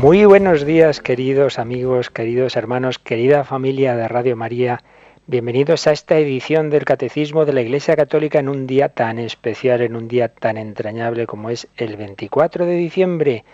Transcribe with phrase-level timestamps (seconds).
[0.00, 4.82] Muy buenos días, queridos amigos, queridos hermanos, querida familia de Radio María.
[5.26, 9.82] Bienvenidos a esta edición del Catecismo de la Iglesia Católica en un día tan especial,
[9.82, 13.44] en un día tan entrañable como es el 24 de diciembre.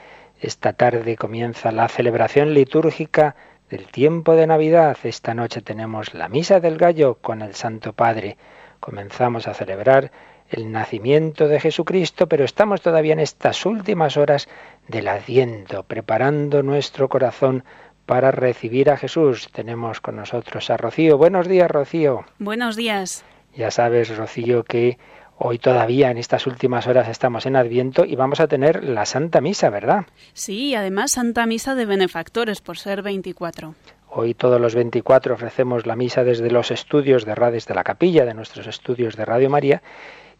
[0.41, 3.35] Esta tarde comienza la celebración litúrgica
[3.69, 4.97] del tiempo de Navidad.
[5.03, 8.37] Esta noche tenemos la Misa del Gallo con el Santo Padre.
[8.79, 10.13] Comenzamos a celebrar
[10.51, 14.49] el nacimiento de Jesucristo, pero estamos todavía en estas últimas horas
[14.89, 17.65] del Adviento, preparando nuestro corazón
[18.07, 19.49] para recibir a Jesús.
[19.53, 21.19] Tenemos con nosotros a Rocío.
[21.19, 22.25] Buenos días, Rocío.
[22.39, 23.25] Buenos días.
[23.55, 24.99] Ya sabes, Rocío, que
[25.39, 29.41] hoy todavía en estas últimas horas estamos en Adviento y vamos a tener la Santa
[29.41, 30.07] Misa, ¿verdad?
[30.33, 33.75] Sí, además Santa Misa de benefactores por ser 24.
[34.09, 38.25] Hoy todos los 24 ofrecemos la misa desde los estudios de Rades de la capilla,
[38.25, 39.83] de nuestros estudios de Radio María,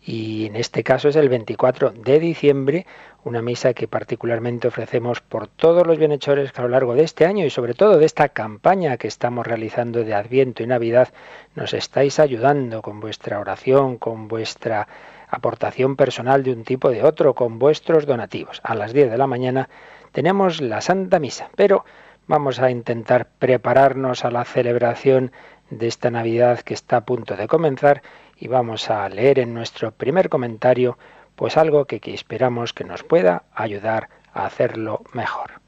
[0.07, 2.87] y en este caso es el 24 de diciembre,
[3.25, 7.27] una misa que particularmente ofrecemos por todos los bienhechores que a lo largo de este
[7.27, 11.09] año y sobre todo de esta campaña que estamos realizando de Adviento y Navidad
[11.57, 14.87] nos estáis ayudando con vuestra oración, con vuestra
[15.29, 18.61] aportación personal de un tipo o de otro, con vuestros donativos.
[18.63, 19.69] A las 10 de la mañana
[20.13, 21.85] tenemos la Santa Misa, pero
[22.29, 25.33] vamos a intentar prepararnos a la celebración
[25.71, 28.03] de esta Navidad que está a punto de comenzar
[28.37, 30.99] y vamos a leer en nuestro primer comentario
[31.35, 35.66] pues algo que, que esperamos que nos pueda ayudar a hacerlo mejor.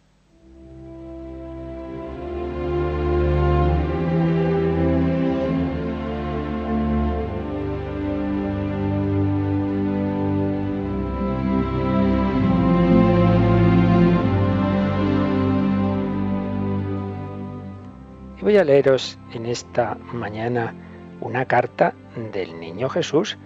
[18.48, 20.74] Voy a leeros en esta mañana
[21.20, 21.92] una carta
[22.32, 23.36] del niño Jesús.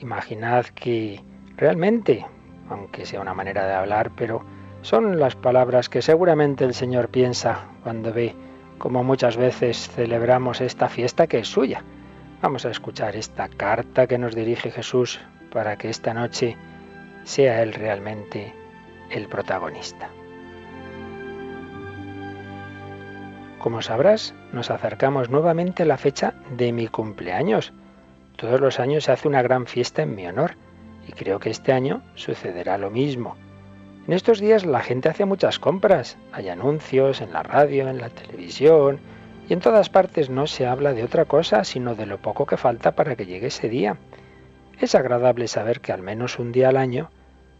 [0.00, 1.22] Imaginad que
[1.56, 2.26] realmente,
[2.68, 4.44] aunque sea una manera de hablar, pero
[4.82, 8.34] son las palabras que seguramente el Señor piensa cuando ve
[8.76, 11.82] como muchas veces celebramos esta fiesta que es suya.
[12.42, 16.54] Vamos a escuchar esta carta que nos dirige Jesús para que esta noche
[17.24, 18.52] sea Él realmente
[19.08, 20.10] el protagonista.
[23.58, 27.72] Como sabrás, nos acercamos nuevamente a la fecha de mi cumpleaños.
[28.36, 30.52] Todos los años se hace una gran fiesta en mi honor
[31.08, 33.36] y creo que este año sucederá lo mismo.
[34.06, 38.10] En estos días la gente hace muchas compras, hay anuncios en la radio, en la
[38.10, 39.00] televisión
[39.48, 42.56] y en todas partes no se habla de otra cosa sino de lo poco que
[42.56, 43.96] falta para que llegue ese día.
[44.80, 47.10] Es agradable saber que al menos un día al año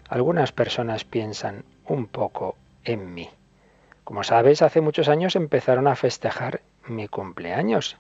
[0.09, 3.29] algunas personas piensan un poco en mí.
[4.09, 7.99] Como sabes, hace muchos años empezaron a festejar mi cumpleaños.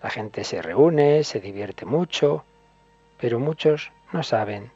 [0.00, 2.44] La gente se reúne, se divierte mucho,
[3.18, 4.70] pero muchos no saben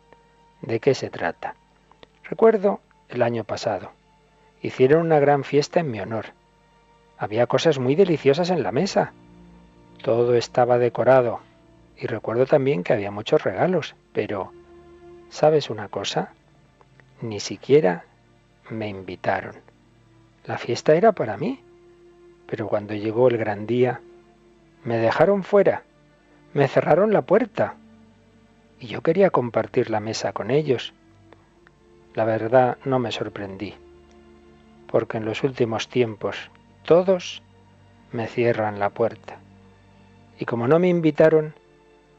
[0.63, 1.55] de qué se trata.
[2.25, 3.93] Recuerdo el año pasado.
[4.61, 6.33] Hicieron una gran fiesta en mi honor.
[7.17, 9.13] Había cosas muy deliciosas en la mesa.
[10.03, 11.39] Todo estaba decorado.
[11.97, 13.95] Y recuerdo también que había muchos regalos.
[14.13, 14.53] Pero,
[15.31, 16.33] ¿sabes una cosa?
[17.21, 18.03] Ni siquiera
[18.69, 19.66] me invitaron.
[20.47, 21.61] La fiesta era para mí.
[22.47, 24.01] Pero cuando llegó el gran día,
[24.85, 25.83] me dejaron fuera,
[26.55, 27.75] me cerraron la puerta.
[28.79, 30.93] Y yo quería compartir la mesa con ellos.
[32.15, 33.75] La verdad no me sorprendí,
[34.87, 36.51] porque en los últimos tiempos
[36.85, 37.43] todos
[38.13, 39.39] me cierran la puerta.
[40.39, 41.55] Y como no me invitaron,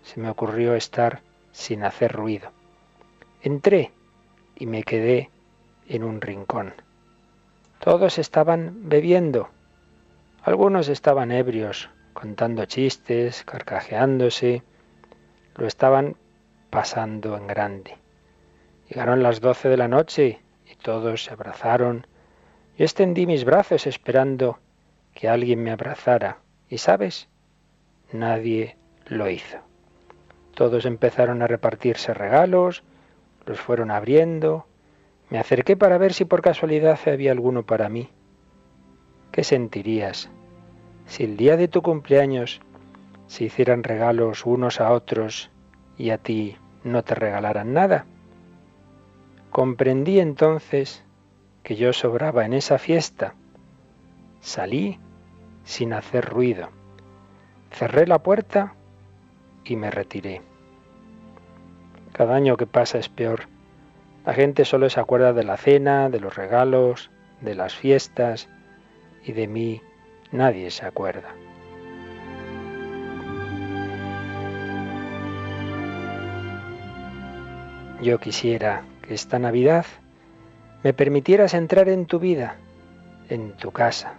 [0.03, 1.21] se me ocurrió estar
[1.51, 2.51] sin hacer ruido.
[3.41, 3.91] Entré
[4.56, 5.29] y me quedé
[5.88, 6.74] en un rincón.
[7.79, 9.50] Todos estaban bebiendo.
[10.44, 14.63] Algunos estaban ebrios, contando chistes, carcajeándose.
[15.56, 16.15] Lo estaban
[16.69, 17.97] pasando en grande.
[18.89, 22.07] Llegaron las doce de la noche y todos se abrazaron.
[22.77, 24.59] Yo extendí mis brazos esperando
[25.13, 26.38] que alguien me abrazara.
[26.69, 27.27] ¿Y sabes?
[28.12, 29.57] Nadie lo hizo.
[30.53, 32.83] Todos empezaron a repartirse regalos,
[33.45, 34.65] los fueron abriendo,
[35.29, 38.09] me acerqué para ver si por casualidad había alguno para mí.
[39.31, 40.29] ¿Qué sentirías
[41.06, 42.62] si el día de tu cumpleaños
[43.27, 45.50] se hicieran regalos unos a otros
[45.97, 48.06] y a ti no te regalaran nada?
[49.51, 51.03] Comprendí entonces
[51.63, 53.33] que yo sobraba en esa fiesta
[54.47, 55.00] salí
[55.65, 56.69] sin hacer ruido.
[57.71, 58.75] Cerré la puerta
[59.65, 60.41] y me retiré.
[62.13, 63.47] Cada año que pasa es peor.
[64.27, 68.50] La gente solo se acuerda de la cena, de los regalos, de las fiestas
[69.24, 69.81] y de mí
[70.33, 71.33] nadie se acuerda.
[78.01, 79.85] Yo quisiera que esta Navidad
[80.83, 82.57] me permitieras entrar en tu vida,
[83.29, 84.15] en tu casa,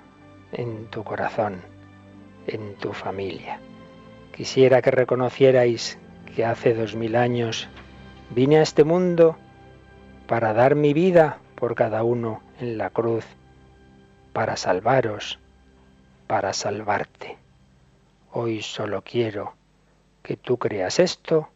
[0.53, 1.61] en tu corazón,
[2.47, 3.61] en tu familia.
[4.35, 5.99] Quisiera que reconocierais
[6.35, 7.69] que hace dos mil años
[8.31, 9.37] vine a este mundo
[10.29, 13.25] para dar mi vida por cada uno en la cruz,
[14.35, 15.39] para salvaros,
[16.27, 17.39] para salvarte.
[18.33, 19.55] Hoy solo quiero
[20.23, 21.49] que tú creas esto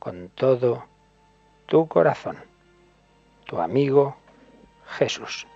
[0.00, 0.84] con todo
[1.66, 2.38] tu corazón.
[3.46, 4.16] Tu amigo
[4.98, 5.46] Jesús.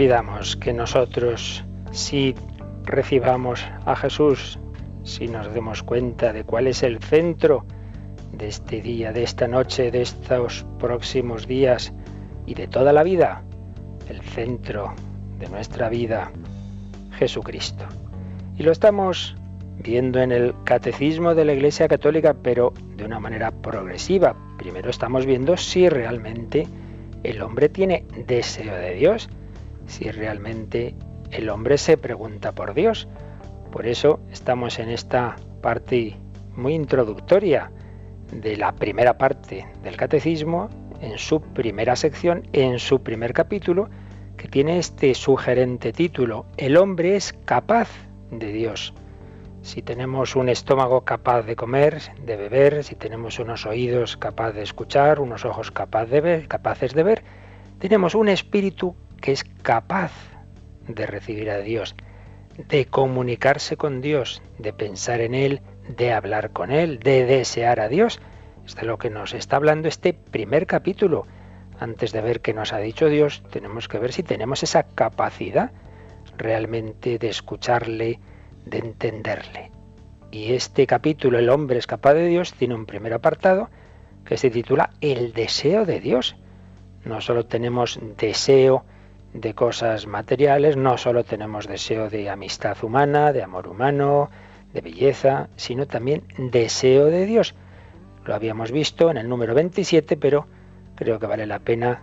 [0.00, 2.34] Pidamos que nosotros si
[2.84, 4.58] recibamos a Jesús,
[5.04, 7.66] si nos demos cuenta de cuál es el centro
[8.32, 11.92] de este día, de esta noche, de estos próximos días
[12.46, 13.42] y de toda la vida,
[14.08, 14.94] el centro
[15.38, 16.32] de nuestra vida,
[17.18, 17.84] Jesucristo.
[18.56, 19.36] Y lo estamos
[19.84, 24.34] viendo en el catecismo de la Iglesia Católica, pero de una manera progresiva.
[24.56, 26.66] Primero estamos viendo si realmente
[27.22, 29.28] el hombre tiene deseo de Dios
[29.90, 30.94] si realmente
[31.32, 33.08] el hombre se pregunta por Dios.
[33.72, 36.16] Por eso estamos en esta parte
[36.56, 37.70] muy introductoria
[38.32, 40.70] de la primera parte del catecismo,
[41.00, 43.88] en su primera sección, en su primer capítulo,
[44.36, 47.88] que tiene este sugerente título, El hombre es capaz
[48.30, 48.94] de Dios.
[49.62, 54.62] Si tenemos un estómago capaz de comer, de beber, si tenemos unos oídos capaz de
[54.62, 57.22] escuchar, unos ojos capaz de ver, capaces de ver,
[57.78, 60.12] tenemos un espíritu que es capaz
[60.86, 61.94] de recibir a Dios,
[62.68, 67.88] de comunicarse con Dios, de pensar en Él, de hablar con Él, de desear a
[67.88, 68.20] Dios.
[68.66, 71.26] Es de lo que nos está hablando este primer capítulo.
[71.78, 75.72] Antes de ver qué nos ha dicho Dios, tenemos que ver si tenemos esa capacidad
[76.36, 78.20] realmente de escucharle,
[78.66, 79.70] de entenderle.
[80.30, 83.70] Y este capítulo, El hombre es capaz de Dios, tiene un primer apartado
[84.24, 86.36] que se titula El deseo de Dios.
[87.04, 88.84] No solo tenemos deseo
[89.32, 94.30] de cosas materiales, no solo tenemos deseo de amistad humana, de amor humano,
[94.72, 97.54] de belleza, sino también deseo de Dios.
[98.24, 100.46] Lo habíamos visto en el número 27, pero
[100.94, 102.02] creo que vale la pena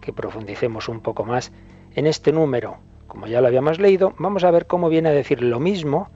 [0.00, 1.52] que profundicemos un poco más
[1.94, 2.78] en este número.
[3.06, 6.08] Como ya lo habíamos leído, vamos a ver cómo viene a decir lo mismo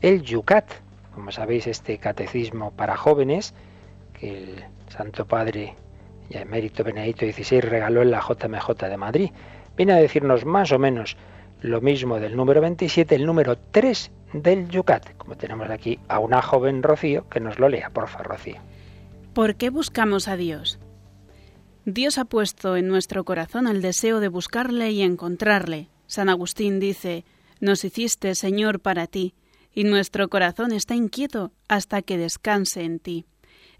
[0.00, 0.70] el Yucat.
[1.14, 3.54] Como sabéis, este catecismo para jóvenes
[4.18, 5.74] que el Santo Padre
[6.30, 9.30] ya emérito Benedicto XVI regaló en la JMJ de Madrid
[9.76, 11.16] viene a decirnos más o menos
[11.60, 15.16] lo mismo del número 27, el número 3 del Yucat.
[15.16, 18.56] Como tenemos aquí a una joven Rocío, que nos lo lea, porfa, Rocío.
[19.32, 20.78] ¿Por qué buscamos a Dios?
[21.86, 25.88] Dios ha puesto en nuestro corazón el deseo de buscarle y encontrarle.
[26.06, 27.24] San Agustín dice,
[27.60, 29.34] nos hiciste, Señor, para ti,
[29.72, 33.26] y nuestro corazón está inquieto hasta que descanse en ti.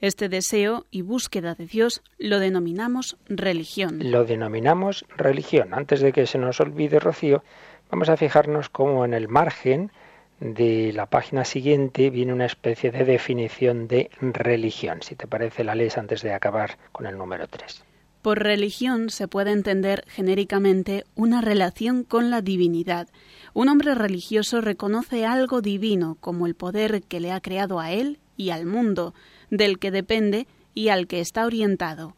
[0.04, 4.00] Este deseo y búsqueda de Dios lo denominamos religión.
[4.10, 5.72] Lo denominamos religión.
[5.72, 7.42] Antes de que se nos olvide, Rocío,
[7.90, 9.92] vamos a fijarnos cómo en el margen
[10.40, 15.00] de la página siguiente viene una especie de definición de religión.
[15.00, 17.82] Si te parece, la lees antes de acabar con el número 3.
[18.20, 23.08] Por religión se puede entender genéricamente una relación con la divinidad.
[23.54, 28.18] Un hombre religioso reconoce algo divino como el poder que le ha creado a él
[28.36, 29.14] y al mundo,
[29.56, 32.14] del que depende y al que está orientado.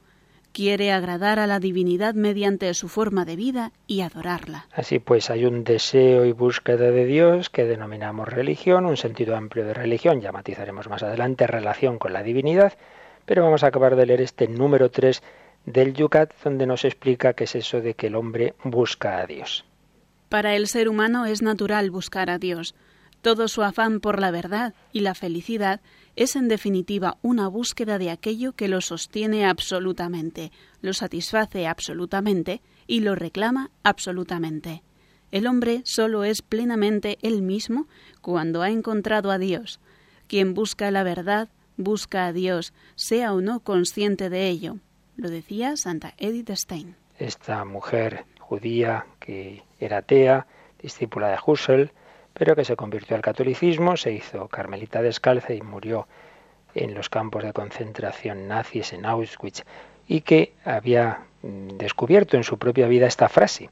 [0.52, 4.66] Quiere agradar a la divinidad mediante su forma de vida y adorarla.
[4.72, 9.66] Así pues, hay un deseo y búsqueda de Dios que denominamos religión, un sentido amplio
[9.66, 12.72] de religión, ya matizaremos más adelante, relación con la divinidad,
[13.26, 15.22] pero vamos a acabar de leer este número 3
[15.66, 19.66] del Yucat, donde nos explica qué es eso de que el hombre busca a Dios.
[20.30, 22.74] Para el ser humano es natural buscar a Dios.
[23.20, 25.80] Todo su afán por la verdad y la felicidad
[26.16, 33.00] es en definitiva una búsqueda de aquello que lo sostiene absolutamente, lo satisface absolutamente y
[33.00, 34.82] lo reclama absolutamente.
[35.30, 37.86] El hombre solo es plenamente él mismo
[38.22, 39.80] cuando ha encontrado a Dios.
[40.28, 44.78] Quien busca la verdad, busca a Dios, sea o no consciente de ello.
[45.16, 46.96] Lo decía Santa Edith Stein.
[47.18, 50.46] Esta mujer judía que era atea,
[50.80, 51.90] discípula de Husserl,
[52.38, 56.06] pero que se convirtió al catolicismo, se hizo carmelita descalza y murió
[56.74, 59.64] en los campos de concentración nazis en Auschwitz
[60.06, 63.70] y que había mm, descubierto en su propia vida esta frase,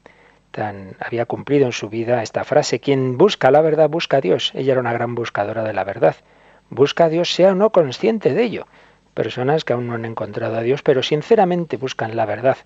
[0.49, 4.51] tan había cumplido en su vida esta frase, quien busca la verdad busca a Dios.
[4.55, 6.15] Ella era una gran buscadora de la verdad.
[6.71, 8.67] Busca a Dios sea o no consciente de ello.
[9.13, 12.57] Personas que aún no han encontrado a Dios, pero sinceramente buscan la verdad,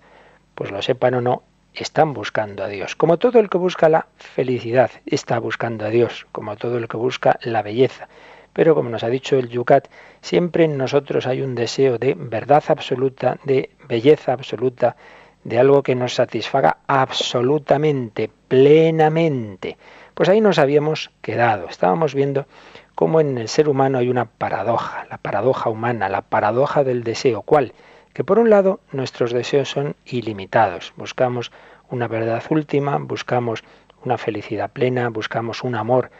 [0.54, 1.42] pues lo sepan o no,
[1.74, 2.96] están buscando a Dios.
[2.96, 6.96] Como todo el que busca la felicidad está buscando a Dios, como todo el que
[6.96, 8.08] busca la belleza.
[8.52, 9.88] Pero como nos ha dicho el Yucat,
[10.20, 14.96] siempre en nosotros hay un deseo de verdad absoluta, de belleza absoluta,
[15.44, 19.76] de algo que nos satisfaga absolutamente, plenamente.
[20.14, 21.68] Pues ahí nos habíamos quedado.
[21.68, 22.46] Estábamos viendo
[22.94, 27.42] cómo en el ser humano hay una paradoja, la paradoja humana, la paradoja del deseo.
[27.42, 27.72] ¿Cuál?
[28.12, 31.52] Que por un lado nuestros deseos son ilimitados, buscamos
[31.88, 33.64] una verdad última, buscamos
[34.04, 36.10] una felicidad plena, buscamos un amor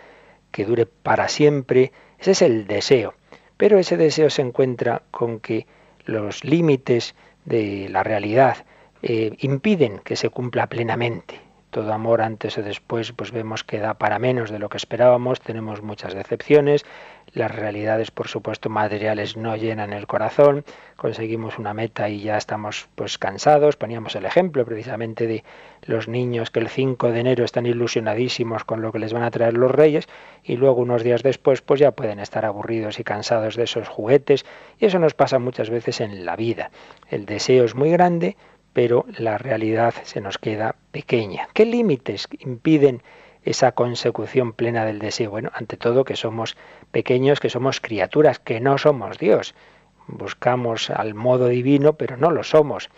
[0.51, 3.15] que dure para siempre, ese es el deseo,
[3.57, 5.67] pero ese deseo se encuentra con que
[6.05, 8.65] los límites de la realidad
[9.03, 11.50] eh, impiden que se cumpla plenamente.
[11.71, 15.41] Todo amor antes o después pues vemos que da para menos de lo que esperábamos,
[15.41, 16.85] tenemos muchas decepciones,
[17.33, 20.65] las realidades, por supuesto, materiales no llenan el corazón,
[20.97, 23.77] conseguimos una meta y ya estamos pues cansados.
[23.77, 25.45] Poníamos el ejemplo precisamente de
[25.83, 29.31] los niños que el 5 de enero están ilusionadísimos con lo que les van a
[29.31, 30.09] traer los reyes
[30.43, 34.45] y luego unos días después pues ya pueden estar aburridos y cansados de esos juguetes
[34.79, 36.73] y eso nos pasa muchas veces en la vida.
[37.09, 38.37] El deseo es muy grande,
[38.73, 41.49] pero la realidad se nos queda pequeña.
[41.53, 43.03] ¿Qué límites impiden
[43.43, 45.31] esa consecución plena del deseo?
[45.31, 46.57] Bueno, ante todo que somos
[46.91, 49.55] pequeños, que somos criaturas, que no somos Dios.
[50.07, 52.91] Buscamos al modo divino, pero no lo somos.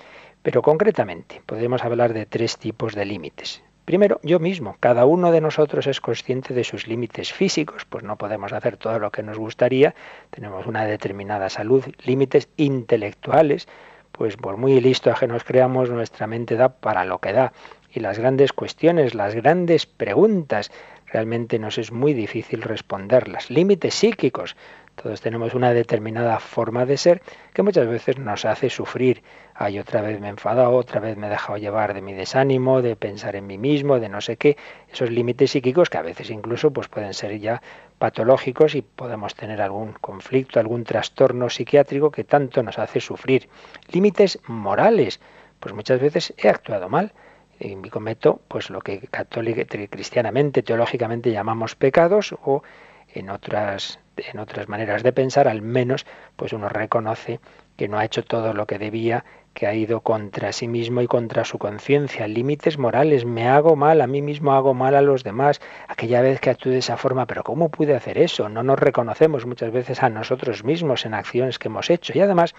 [0.43, 3.63] Pero concretamente, podemos hablar de tres tipos de límites.
[3.85, 4.77] Primero, yo mismo.
[4.79, 8.99] Cada uno de nosotros es consciente de sus límites físicos, pues no podemos hacer todo
[9.01, 9.95] lo que nos gustaría,
[10.31, 13.67] tenemos una determinada salud, límites intelectuales,
[14.13, 17.53] pues por muy listo que nos creamos, nuestra mente da para lo que da
[17.93, 20.71] y las grandes cuestiones, las grandes preguntas,
[21.07, 23.51] realmente nos es muy difícil responderlas.
[23.51, 24.57] Límites psíquicos.
[24.95, 27.23] Todos tenemos una determinada forma de ser
[27.55, 29.23] que muchas veces nos hace sufrir.
[29.55, 32.83] Ay, otra vez me he enfadado, otra vez me he dejado llevar de mi desánimo,
[32.83, 34.57] de pensar en mí mismo, de no sé qué.
[34.93, 37.63] Esos límites psíquicos que a veces incluso pues pueden ser ya
[38.03, 43.49] patológicos y podemos tener algún conflicto, algún trastorno psiquiátrico que tanto nos hace sufrir.
[43.93, 45.21] Límites morales.
[45.61, 47.13] Pues muchas veces he actuado mal
[47.61, 52.65] y cometo pues lo que católica, cristianamente, teológicamente llamamos pecados o
[53.15, 56.05] en otras en otras maneras de pensar, al menos
[56.35, 57.39] pues uno reconoce
[57.77, 61.07] que no ha hecho todo lo que debía, que ha ido contra sí mismo y
[61.07, 65.25] contra su conciencia, límites morales, me hago mal, a mí mismo hago mal a los
[65.25, 68.49] demás, aquella vez que actúe de esa forma, pero ¿cómo pude hacer eso?
[68.49, 72.55] No nos reconocemos muchas veces a nosotros mismos en acciones que hemos hecho y además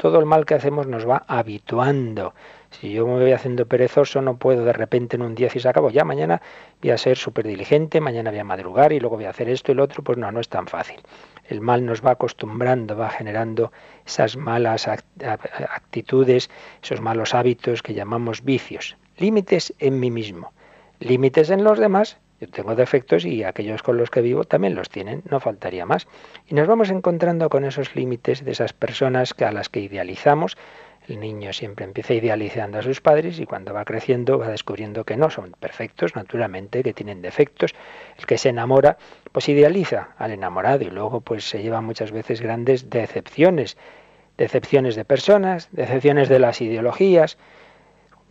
[0.00, 2.32] todo el mal que hacemos nos va habituando.
[2.70, 5.68] Si yo me voy haciendo perezoso, no puedo de repente en un día decir, se
[5.68, 6.40] acabó, ya mañana
[6.80, 9.72] voy a ser súper diligente, mañana voy a madrugar y luego voy a hacer esto
[9.72, 11.00] y lo otro, pues no, no es tan fácil.
[11.50, 13.72] El mal nos va acostumbrando, va generando
[14.06, 16.48] esas malas actitudes,
[16.80, 18.96] esos malos hábitos que llamamos vicios.
[19.18, 20.52] Límites en mí mismo,
[21.00, 22.18] límites en los demás.
[22.40, 26.06] Yo tengo defectos y aquellos con los que vivo también los tienen, no faltaría más.
[26.46, 30.56] Y nos vamos encontrando con esos límites de esas personas que a las que idealizamos,
[31.08, 35.16] el niño siempre empieza idealizando a sus padres y cuando va creciendo va descubriendo que
[35.16, 37.74] no son perfectos, naturalmente, que tienen defectos.
[38.18, 38.98] El que se enamora,
[39.32, 43.76] pues idealiza al enamorado y luego pues se lleva muchas veces grandes decepciones.
[44.36, 47.38] Decepciones de personas, decepciones de las ideologías.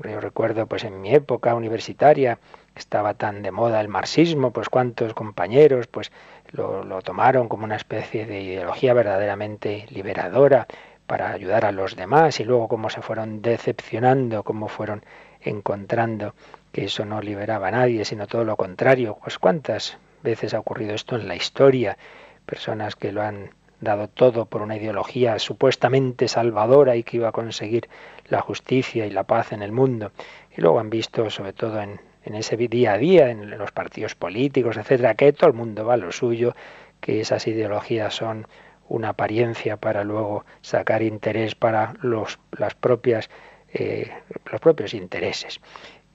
[0.04, 2.40] Yo recuerdo pues en mi época universitaria
[2.76, 6.12] estaba tan de moda el marxismo, pues cuántos compañeros pues
[6.52, 10.68] lo, lo tomaron como una especie de ideología verdaderamente liberadora
[11.10, 15.04] para ayudar a los demás y luego cómo se fueron decepcionando, cómo fueron
[15.42, 16.36] encontrando
[16.72, 19.18] que eso no liberaba a nadie, sino todo lo contrario.
[19.24, 21.98] Pues cuántas veces ha ocurrido esto en la historia,
[22.46, 23.50] personas que lo han
[23.82, 27.90] dado todo por una ideología supuestamente salvadora y que iba a conseguir
[28.28, 30.12] la justicia y la paz en el mundo.
[30.56, 34.78] Y luego han visto, sobre todo en, ese día a día, en los partidos políticos,
[34.78, 36.54] etcétera, que todo el mundo va a lo suyo,
[37.02, 38.46] que esas ideologías son
[38.90, 43.30] una apariencia para luego sacar interés para los, las propias,
[43.74, 44.12] eh,
[44.52, 45.62] los propios intereses.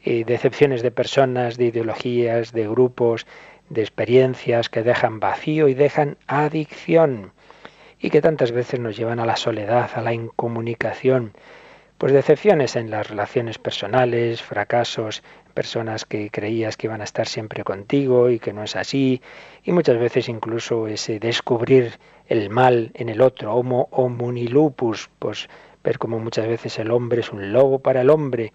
[0.04, 3.26] decepciones de personas, de ideologías, de grupos,
[3.70, 7.32] de experiencias que dejan vacío y dejan adicción
[7.98, 11.32] y que tantas veces nos llevan a la soledad, a la incomunicación.
[11.96, 15.22] Pues decepciones en las relaciones personales, fracasos,
[15.54, 19.22] personas que creías que iban a estar siempre contigo y que no es así,
[19.62, 25.48] y muchas veces incluso ese descubrir el mal en el otro, homo homunilupus, pues
[25.82, 28.52] ver como muchas veces el hombre es un lobo para el hombre,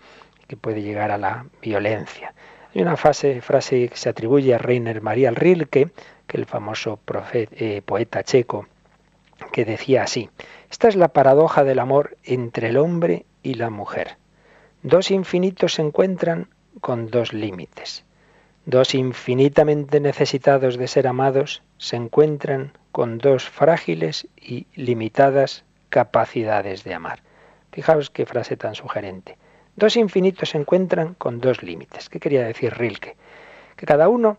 [0.47, 2.33] que puede llegar a la violencia.
[2.73, 5.89] Hay una frase, frase que se atribuye a Reiner María Rilke,
[6.27, 6.99] que el famoso
[7.33, 8.67] eh, poeta checo,
[9.51, 10.29] que decía así,
[10.69, 14.17] esta es la paradoja del amor entre el hombre y la mujer.
[14.81, 16.47] Dos infinitos se encuentran
[16.81, 18.05] con dos límites.
[18.65, 26.93] Dos infinitamente necesitados de ser amados se encuentran con dos frágiles y limitadas capacidades de
[26.93, 27.23] amar.
[27.71, 29.37] Fijaos qué frase tan sugerente.
[29.75, 32.09] Dos infinitos se encuentran con dos límites.
[32.09, 33.15] ¿Qué quería decir Rilke?
[33.75, 34.37] Que cada uno,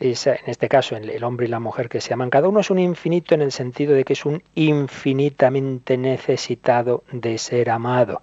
[0.00, 0.14] en
[0.46, 3.34] este caso el hombre y la mujer que se aman, cada uno es un infinito
[3.34, 8.20] en el sentido de que es un infinitamente necesitado de ser amado.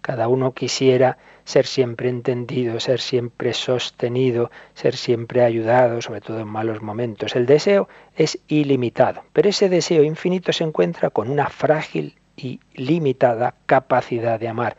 [0.00, 1.18] Cada uno quisiera
[1.50, 7.36] ser siempre entendido, ser siempre sostenido, ser siempre ayudado, sobre todo en malos momentos.
[7.36, 13.54] El deseo es ilimitado, pero ese deseo infinito se encuentra con una frágil y limitada
[13.66, 14.76] capacidad de amar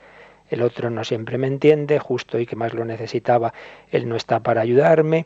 [0.51, 3.53] el otro no siempre me entiende, justo y que más lo necesitaba,
[3.89, 5.25] él no está para ayudarme,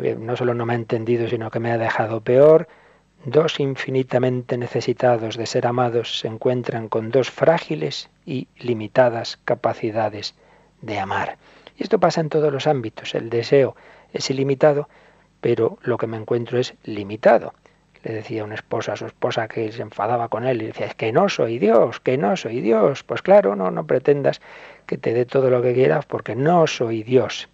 [0.00, 2.66] eh, no solo no me ha entendido, sino que me ha dejado peor.
[3.24, 10.34] Dos infinitamente necesitados de ser amados se encuentran con dos frágiles y limitadas capacidades
[10.84, 11.38] de amar.
[11.76, 13.14] Y esto pasa en todos los ámbitos.
[13.14, 13.76] El deseo
[14.12, 14.88] es ilimitado,
[15.40, 17.52] pero lo que me encuentro es limitado
[18.04, 20.94] le decía una esposa a su esposa que se enfadaba con él y decía, es
[20.94, 23.02] que no soy Dios, que no soy Dios.
[23.02, 24.40] Pues claro, no, no pretendas
[24.86, 27.48] que te dé todo lo que quieras porque no soy Dios.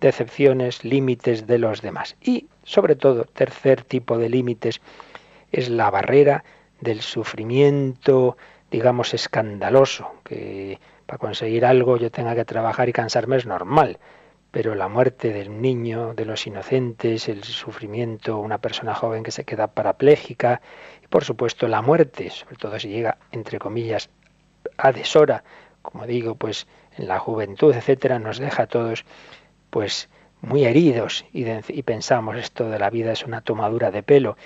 [0.00, 2.16] Decepciones, límites de los demás.
[2.22, 4.80] Y sobre todo, tercer tipo de límites
[5.52, 6.42] es la barrera
[6.80, 8.38] del sufrimiento,
[8.70, 10.80] digamos, escandaloso, que
[11.12, 13.98] para conseguir algo yo tenga que trabajar y cansarme es normal
[14.50, 19.44] pero la muerte del niño, de los inocentes, el sufrimiento, una persona joven que se
[19.44, 20.62] queda parapléjica
[21.04, 24.08] y por supuesto la muerte, sobre todo si llega entre comillas
[24.78, 25.44] a deshora,
[25.82, 29.04] como digo, pues en la juventud, etcétera, nos deja a todos
[29.68, 30.08] pues
[30.40, 34.38] muy heridos y, y pensamos esto de la vida es una tomadura de pelo,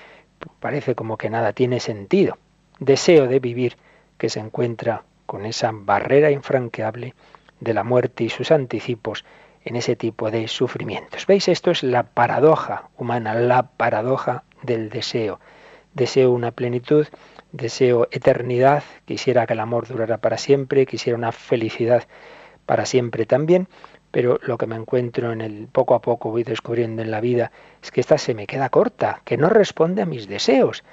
[0.58, 2.38] parece como que nada tiene sentido.
[2.80, 3.76] Deseo de vivir
[4.18, 7.14] que se encuentra con esa barrera infranqueable
[7.60, 9.24] de la muerte y sus anticipos
[9.64, 11.26] en ese tipo de sufrimientos.
[11.26, 11.48] ¿Veis?
[11.48, 15.40] Esto es la paradoja humana, la paradoja del deseo.
[15.92, 17.06] Deseo una plenitud,
[17.52, 22.04] deseo eternidad, quisiera que el amor durara para siempre, quisiera una felicidad
[22.64, 23.68] para siempre también,
[24.10, 27.50] pero lo que me encuentro en el poco a poco voy descubriendo en la vida
[27.82, 30.84] es que esta se me queda corta, que no responde a mis deseos.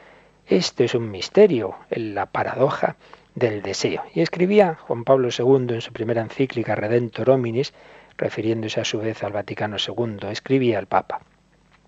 [0.47, 2.95] Esto es un misterio, la paradoja
[3.35, 4.03] del deseo.
[4.13, 7.73] Y escribía Juan Pablo II en su primera encíclica Redentor Hominis,
[8.17, 11.21] refiriéndose a su vez al Vaticano II, escribía al Papa,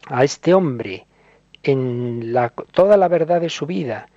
[0.08, 1.06] a este hombre,
[1.64, 4.08] en la, toda la verdad de su vida,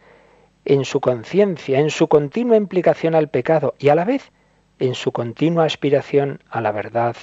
[0.64, 4.30] en su conciencia, en su continua implicación al pecado y a la vez
[4.78, 7.16] en su continua aspiración a la verdad,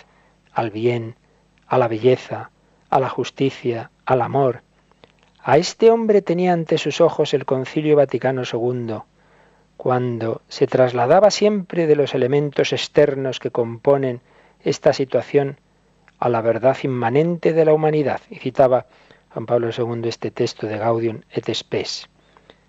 [0.51, 1.15] al bien,
[1.67, 2.51] a la belleza,
[2.89, 4.61] a la justicia, al amor.
[5.41, 8.97] A este hombre tenía ante sus ojos el Concilio Vaticano II,
[9.77, 14.21] cuando se trasladaba siempre de los elementos externos que componen
[14.63, 15.57] esta situación
[16.19, 18.21] a la verdad inmanente de la humanidad.
[18.29, 18.87] Y citaba
[19.33, 22.09] Juan Pablo II este texto de Gaudium et Spes.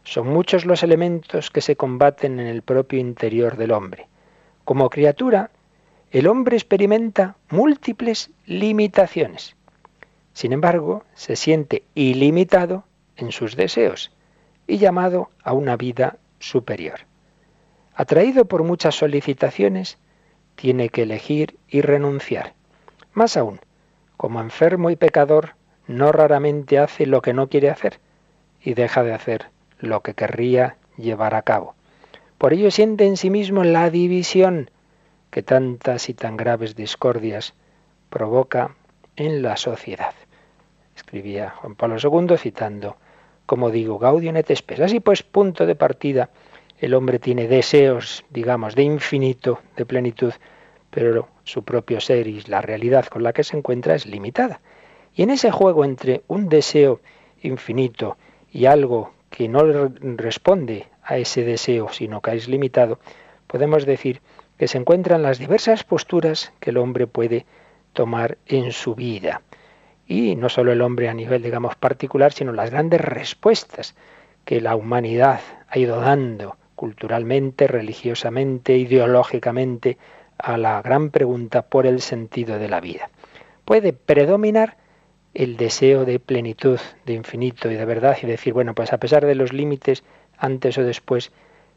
[0.05, 4.09] Son muchos los elementos que se combaten en el propio interior del hombre.
[4.65, 5.51] Como criatura,
[6.11, 9.57] el hombre experimenta múltiples limitaciones.
[10.33, 12.85] Sin embargo, se siente ilimitado
[13.17, 14.13] en sus deseos
[14.67, 17.01] y llamado a una vida superior.
[17.95, 19.99] Atraído por muchas solicitaciones,
[20.55, 22.55] tiene que elegir y renunciar.
[23.13, 23.61] Más aún,
[24.17, 25.55] como enfermo y pecador,
[25.87, 28.01] no raramente hace lo que no quiere hacer
[28.61, 29.47] y deja de hacer
[29.79, 31.75] lo que querría llevar a cabo.
[32.39, 34.71] Por ello siente en sí mismo la división
[35.31, 37.55] que tantas y tan graves discordias
[38.11, 38.75] provoca
[39.17, 40.15] en la sociedad.
[40.95, 42.97] Escribía Juan Pablo II citando,
[43.47, 44.81] como digo, Gaudium et Spes.
[44.81, 46.31] Así pues, punto de partida
[46.79, 50.35] el hombre tiene deseos, digamos, de infinito, de plenitud,
[50.91, 54.61] pero su propio ser y la realidad con la que se encuentra es limitada.
[55.15, 57.01] Y en ese juego entre un deseo
[57.43, 58.19] infinito
[58.53, 62.99] y algo que no responde a ese deseo, sino que es limitado,
[63.47, 64.21] podemos decir
[64.59, 67.47] que se encuentran las diversas posturas que el hombre puede
[67.93, 69.43] tomar en su vida.
[70.07, 73.95] Y no solo el hombre a nivel, digamos, particular, sino las grandes respuestas
[74.45, 79.99] que la humanidad ha ido dando culturalmente, religiosamente, ideológicamente,
[80.39, 83.11] a la gran pregunta por el sentido de la vida.
[83.65, 84.77] Puede predominar
[85.35, 89.27] el deseo de plenitud, de infinito y de verdad y decir, bueno, pues a pesar
[89.27, 90.05] de los límites,
[90.39, 91.33] antes o después,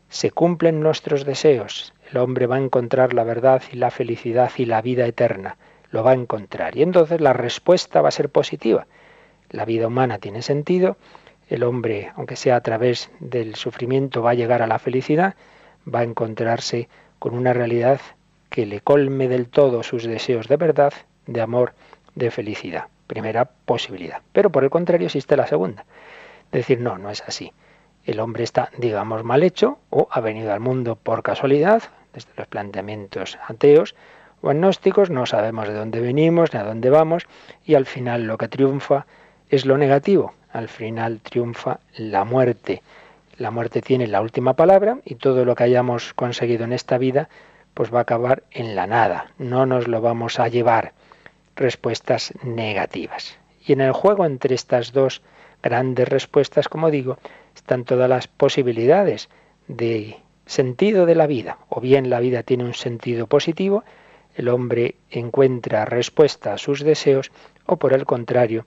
[0.10, 1.94] se cumplen nuestros deseos.
[2.12, 5.58] El hombre va a encontrar la verdad y la felicidad y la vida eterna
[5.92, 6.78] lo va a encontrar.
[6.78, 8.88] Y entonces la respuesta va a ser positiva.
[9.50, 10.98] La vida humana tiene sentido,
[11.50, 15.34] el hombre, aunque sea a través del sufrimiento, va a llegar a la felicidad,
[15.92, 18.00] va a encontrarse con una realidad
[18.50, 20.94] que le colme del todo sus deseos de verdad,
[21.26, 21.74] de amor,
[22.16, 22.86] de felicidad.
[23.08, 24.22] Primera posibilidad.
[24.32, 25.86] Pero por el contrario existe la segunda.
[26.52, 27.52] Decir, no, no es así.
[28.06, 32.48] El hombre está, digamos, mal hecho o ha venido al mundo por casualidad, desde los
[32.48, 33.96] planteamientos ateos,
[34.42, 37.28] o agnósticos, no sabemos de dónde venimos ni a dónde vamos,
[37.66, 39.06] y al final lo que triunfa
[39.50, 42.82] es lo negativo, al final triunfa la muerte.
[43.38, 47.30] La muerte tiene la última palabra y todo lo que hayamos conseguido en esta vida
[47.74, 50.94] pues va a acabar en la nada, no nos lo vamos a llevar.
[51.56, 53.38] Respuestas negativas.
[53.66, 55.22] Y en el juego entre estas dos
[55.62, 57.18] grandes respuestas, como digo,
[57.56, 59.30] están todas las posibilidades
[59.68, 61.58] de sentido de la vida.
[61.70, 63.84] O bien la vida tiene un sentido positivo
[64.40, 67.30] el hombre encuentra respuesta a sus deseos
[67.66, 68.66] o por el contrario,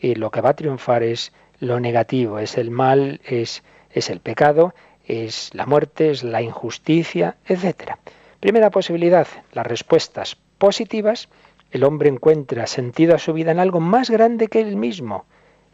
[0.00, 4.20] eh, lo que va a triunfar es lo negativo, es el mal, es, es el
[4.20, 7.96] pecado, es la muerte, es la injusticia, etc.
[8.40, 11.28] Primera posibilidad, las respuestas positivas,
[11.70, 15.26] el hombre encuentra sentido a su vida en algo más grande que él mismo.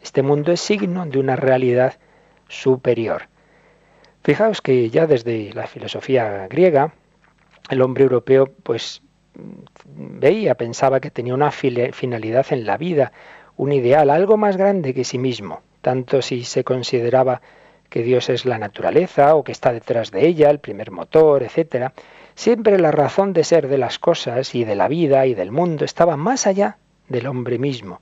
[0.03, 1.93] Este mundo es signo de una realidad
[2.49, 3.29] superior.
[4.25, 6.93] Fijaos que ya desde la filosofía griega,
[7.69, 9.01] el hombre europeo pues
[9.85, 13.11] veía, pensaba que tenía una finalidad en la vida,
[13.55, 17.41] un ideal, algo más grande que sí mismo, tanto si se consideraba
[17.89, 21.91] que Dios es la naturaleza o que está detrás de ella, el primer motor, etc.
[22.35, 25.85] Siempre la razón de ser de las cosas y de la vida y del mundo
[25.85, 28.01] estaba más allá del hombre mismo,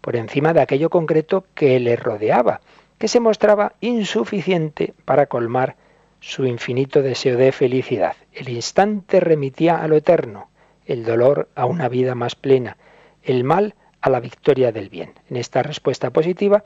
[0.00, 2.60] por encima de aquello concreto que le rodeaba,
[2.98, 5.76] que se mostraba insuficiente para colmar
[6.20, 8.16] su infinito deseo de felicidad.
[8.32, 10.48] El instante remitía a lo eterno,
[10.88, 12.76] el dolor a una vida más plena,
[13.22, 15.12] el mal a la victoria del bien.
[15.30, 16.64] En esta respuesta positiva,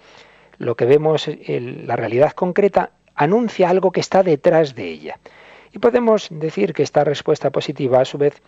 [0.58, 5.18] lo que vemos, la realidad concreta, anuncia algo que está detrás de ella.
[5.72, 8.42] Y podemos decir que esta respuesta positiva, a su vez,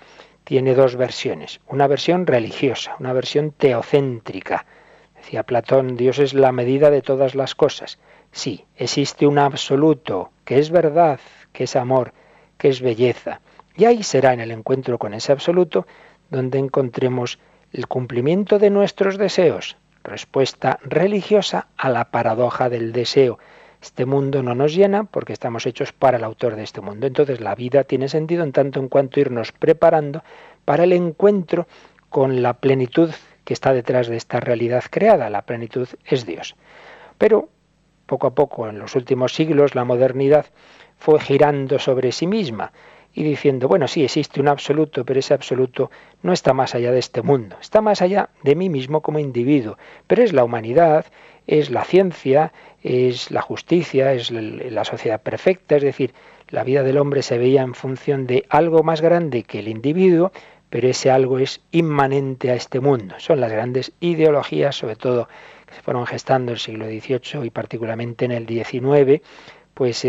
[0.45, 1.61] tiene dos versiones.
[1.67, 4.67] Una versión religiosa, una versión teocéntrica.
[5.17, 7.99] Decía Platón, Dios es la medida de todas las cosas.
[8.31, 11.19] Sí, existe un absoluto, que es verdad,
[11.53, 12.13] que es amor,
[12.59, 13.41] que es belleza.
[13.77, 15.87] Y ahí será en el encuentro con ese absoluto
[16.31, 17.39] donde encontremos
[17.73, 23.39] el cumplimiento de nuestros deseos, respuesta religiosa a la paradoja del deseo.
[23.83, 27.07] Este mundo no nos llena porque estamos hechos para el autor de este mundo.
[27.07, 30.23] Entonces la vida tiene sentido en tanto en cuanto irnos preparando
[30.65, 31.67] para el encuentro
[32.09, 33.11] con la plenitud
[33.45, 35.29] que está detrás de esta realidad creada.
[35.31, 36.55] La plenitud es Dios.
[37.19, 37.49] Pero
[38.07, 40.47] poco a poco, en los últimos siglos, la modernidad
[40.97, 42.73] fue girando sobre sí misma
[43.15, 45.91] y diciendo, bueno, sí, existe un absoluto, pero ese absoluto
[46.23, 49.79] no está más allá de este mundo, está más allá de mí mismo como individuo,
[50.07, 51.07] pero es la humanidad,
[51.47, 56.13] es la ciencia, es la justicia, es la sociedad perfecta, es decir,
[56.49, 60.33] la vida del hombre se veía en función de algo más grande que el individuo,
[60.69, 63.15] pero ese algo es inmanente a este mundo.
[63.19, 65.29] Son las grandes ideologías, sobre todo
[65.67, 69.23] que se fueron gestando en el siglo XVIII y particularmente en el XIX,
[69.75, 70.07] pues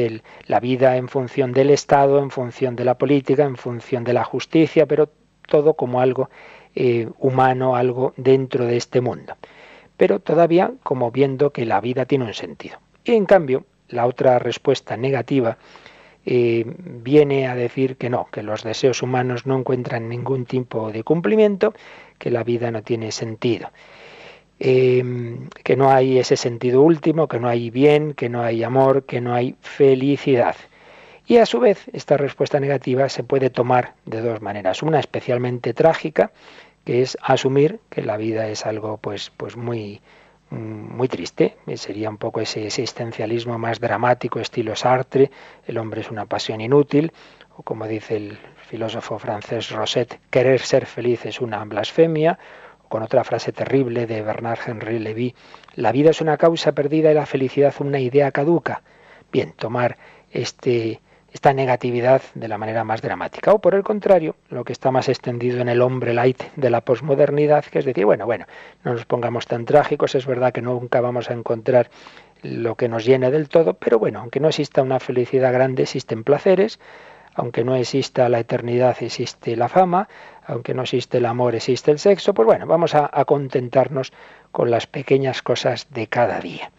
[0.47, 4.23] la vida en función del Estado, en función de la política, en función de la
[4.23, 5.09] justicia, pero
[5.47, 6.29] todo como algo
[6.75, 9.35] eh, humano, algo dentro de este mundo.
[9.97, 12.79] Pero todavía como viendo que la vida tiene un sentido.
[13.03, 15.57] Y en cambio, la otra respuesta negativa
[16.25, 21.03] eh, viene a decir que no, que los deseos humanos no encuentran ningún tipo de
[21.03, 21.73] cumplimiento,
[22.17, 23.69] que la vida no tiene sentido.
[24.59, 29.03] Em, que no hay ese sentido último, que no hay bien, que no hay amor,
[29.03, 30.55] que no hay felicidad.
[31.27, 34.83] Y a su vez, esta respuesta negativa se puede tomar de dos maneras.
[34.83, 36.31] Una especialmente trágica,
[36.85, 40.01] que es asumir que la vida es algo pues, pues muy,
[40.51, 41.57] muy triste.
[41.75, 45.31] Sería un poco ese existencialismo más dramático, estilo Sartre,
[45.67, 47.11] el hombre es una pasión inútil,
[47.57, 48.37] o como dice el
[48.69, 52.37] filósofo francés Rosset, querer ser feliz es una blasfemia,
[52.89, 55.35] con otra frase terrible de Bernard Henry Levy,
[55.75, 58.81] la vida es una causa perdida y la felicidad una idea caduca.
[59.31, 59.97] Bien, tomar
[60.31, 61.01] este,
[61.35, 63.51] esta negatividad de la manera más dramática.
[63.51, 66.79] O por el contrario, lo que está más extendido en el hombre light de la
[66.79, 68.45] posmodernidad, que es decir, bueno, bueno,
[68.85, 71.89] no nos pongamos tan trágicos, es verdad que nunca vamos a encontrar
[72.41, 76.23] lo que nos llene del todo, pero bueno, aunque no exista una felicidad grande, existen
[76.23, 76.79] placeres,
[77.35, 80.07] aunque no exista la eternidad, existe la fama,
[80.45, 84.11] aunque no existe el amor, existe el sexo, pues bueno, vamos a, a contentarnos
[84.51, 86.71] con las pequeñas cosas de cada día.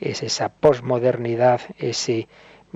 [0.00, 2.28] Es esa posmodernidad, ese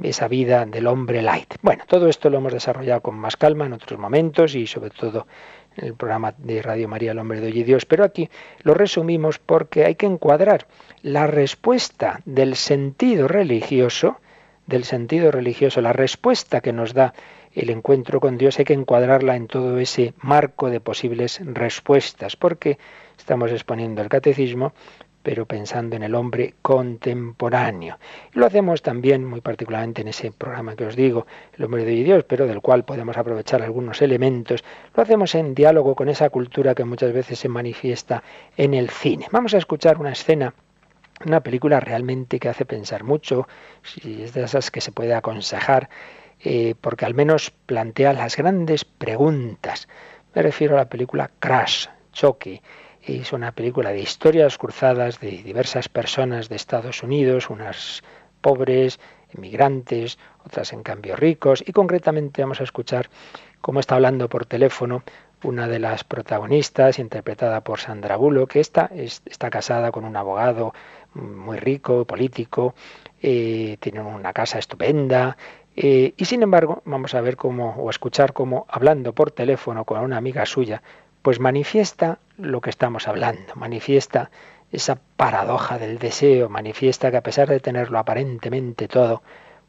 [0.02, 1.54] esa vida del hombre light.
[1.62, 5.26] Bueno, todo esto lo hemos desarrollado con más calma en otros momentos y sobre todo
[5.76, 8.28] en el programa de Radio María El Hombre de Hoy y Dios, pero aquí
[8.62, 10.66] lo resumimos porque hay que encuadrar
[11.02, 14.18] la respuesta del sentido religioso,
[14.66, 17.14] del sentido religioso, la respuesta que nos da
[17.54, 22.78] el encuentro con Dios, hay que encuadrarla en todo ese marco de posibles respuestas, porque
[23.18, 24.72] estamos exponiendo el catecismo,
[25.22, 27.98] pero pensando en el hombre contemporáneo.
[28.34, 31.92] Y lo hacemos también muy particularmente en ese programa que os digo, El hombre de
[31.92, 34.64] Dios, pero del cual podemos aprovechar algunos elementos.
[34.94, 38.22] Lo hacemos en diálogo con esa cultura que muchas veces se manifiesta
[38.56, 39.28] en el cine.
[39.30, 40.54] Vamos a escuchar una escena
[41.26, 43.46] una película realmente que hace pensar mucho,
[43.82, 45.88] si es de esas que se puede aconsejar,
[46.40, 49.88] eh, porque al menos plantea las grandes preguntas.
[50.34, 52.62] Me refiero a la película Crash, Choque,
[53.02, 58.02] es una película de historias cruzadas de diversas personas de Estados Unidos, unas
[58.40, 59.00] pobres,
[59.34, 63.08] inmigrantes, otras en cambio ricos, y concretamente vamos a escuchar
[63.60, 65.02] cómo está hablando por teléfono
[65.42, 70.74] una de las protagonistas, interpretada por Sandra Bullock, que está, está casada con un abogado
[71.14, 72.74] muy rico, político,
[73.20, 75.36] eh, tiene una casa estupenda,
[75.74, 80.00] eh, y sin embargo, vamos a ver cómo, o escuchar cómo, hablando por teléfono con
[80.00, 80.82] una amiga suya,
[81.22, 84.30] pues manifiesta lo que estamos hablando, manifiesta
[84.70, 89.22] esa paradoja del deseo, manifiesta que a pesar de tenerlo aparentemente todo,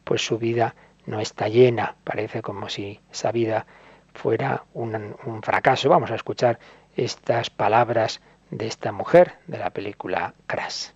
[0.04, 3.66] pues su vida no está llena, parece como si esa vida
[4.14, 5.90] fuera un, fracaso.
[5.90, 6.60] Vamos a escuchar
[6.96, 8.22] estas palabras
[8.52, 10.90] de esta mujer de la película Crash.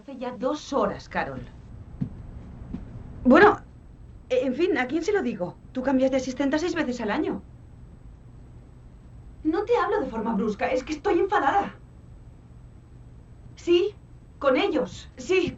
[0.00, 1.40] Hace ya dos horas, Carol.
[3.24, 3.60] Bueno,
[4.28, 5.56] en fin, ¿a quién se lo digo?
[5.72, 7.42] Tú cambias de asistente seis veces al año.
[9.44, 11.74] No te hablo de forma brusca, es que estoy enfadada.
[13.56, 13.94] Sí,
[14.38, 15.08] con ellos.
[15.16, 15.56] Sí,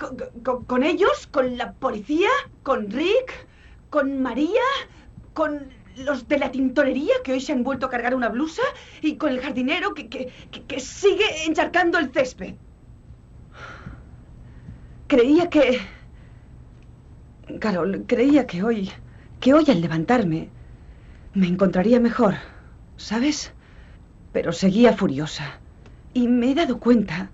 [0.66, 2.31] con, ellos, con la policía,
[2.62, 3.46] con Rick,
[3.90, 4.62] con María,
[5.35, 8.62] con los de la tintorería que hoy se han vuelto a cargar una blusa
[9.02, 12.54] y con el jardinero que, que, sigue encharcando el césped.
[15.06, 15.80] Creía que...
[17.61, 18.90] Carol, creía que hoy,
[19.40, 20.50] que hoy al levantarme,
[21.35, 22.35] me encontraría mejor,
[22.96, 23.52] ¿sabes?
[24.37, 25.61] pero seguía furiosa.
[26.12, 27.30] Y me he dado cuenta,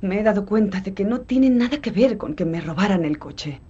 [0.00, 3.04] me he dado cuenta de que no tiene nada que ver con que me robaran
[3.04, 3.60] el coche.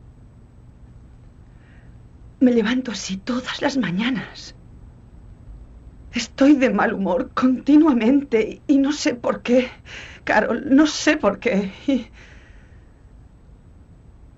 [2.40, 4.54] Me levanto así todas las mañanas.
[6.12, 9.70] Estoy de mal humor continuamente y no sé por qué.
[10.24, 11.70] Carol, no sé por qué.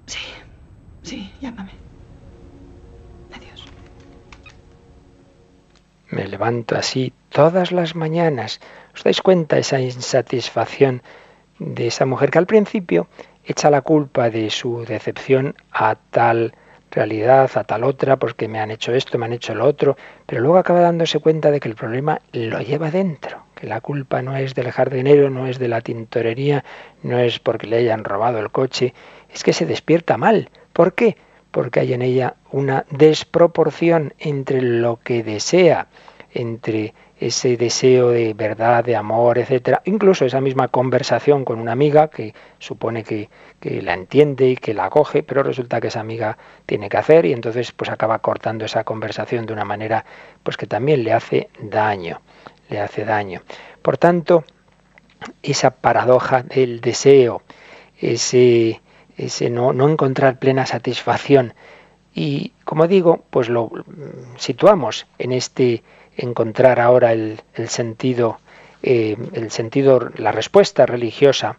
[0.07, 0.19] Sí,
[1.03, 1.73] sí, llámame.
[6.13, 8.61] Me levanto así todas las mañanas.
[8.95, 11.03] ¿Os dais cuenta esa insatisfacción
[11.59, 13.09] de esa mujer que al principio
[13.45, 16.55] echa la culpa de su decepción a tal
[16.93, 20.41] realidad, a tal otra, porque me han hecho esto, me han hecho lo otro, pero
[20.41, 24.37] luego acaba dándose cuenta de que el problema lo lleva dentro, que la culpa no
[24.37, 26.65] es del jardinero, no es de la tintorería,
[27.03, 28.95] no es porque le hayan robado el coche,
[29.33, 30.51] es que se despierta mal.
[30.73, 31.17] ¿Por qué?
[31.53, 35.87] porque hay en ella una desproporción entre lo que desea,
[36.33, 36.95] entre
[37.27, 42.35] ese deseo de verdad, de amor, etcétera, incluso esa misma conversación con una amiga que
[42.59, 43.29] supone que,
[43.61, 47.27] que, la entiende y que la acoge, pero resulta que esa amiga tiene que hacer
[47.27, 50.05] y entonces pues acaba cortando esa conversación de una manera
[50.43, 52.21] pues que también le hace daño,
[52.69, 53.43] le hace daño.
[53.83, 54.45] Por tanto,
[55.43, 57.43] esa paradoja del deseo,
[57.99, 58.81] ese
[59.17, 61.55] ese no, no encontrar plena satisfacción.
[62.15, 63.71] Y como digo, pues lo
[64.37, 65.83] situamos en este
[66.17, 68.39] encontrar ahora el, sentido,
[68.83, 71.59] eh, el sentido, la respuesta religiosa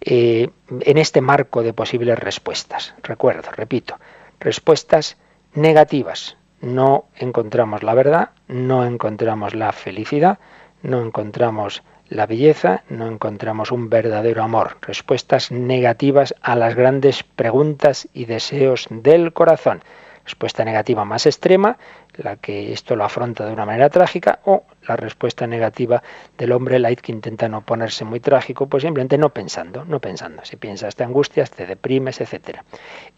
[0.00, 2.94] eh, en este marco de posibles respuestas.
[3.02, 3.98] Recuerdo, repito,
[4.38, 5.16] respuestas
[5.54, 6.36] negativas.
[6.60, 10.38] No encontramos la verdad, no encontramos la felicidad,
[10.82, 18.08] no encontramos la belleza, no encontramos un verdadero amor, respuestas negativas a las grandes preguntas
[18.12, 19.82] y deseos del corazón.
[20.30, 21.76] Respuesta negativa más extrema,
[22.16, 26.02] la que esto lo afronta de una manera trágica, o la respuesta negativa
[26.38, 30.44] del hombre light que intenta no ponerse muy trágico, pues simplemente no pensando, no pensando.
[30.44, 32.60] Si piensas te angustias, te deprimes, etc.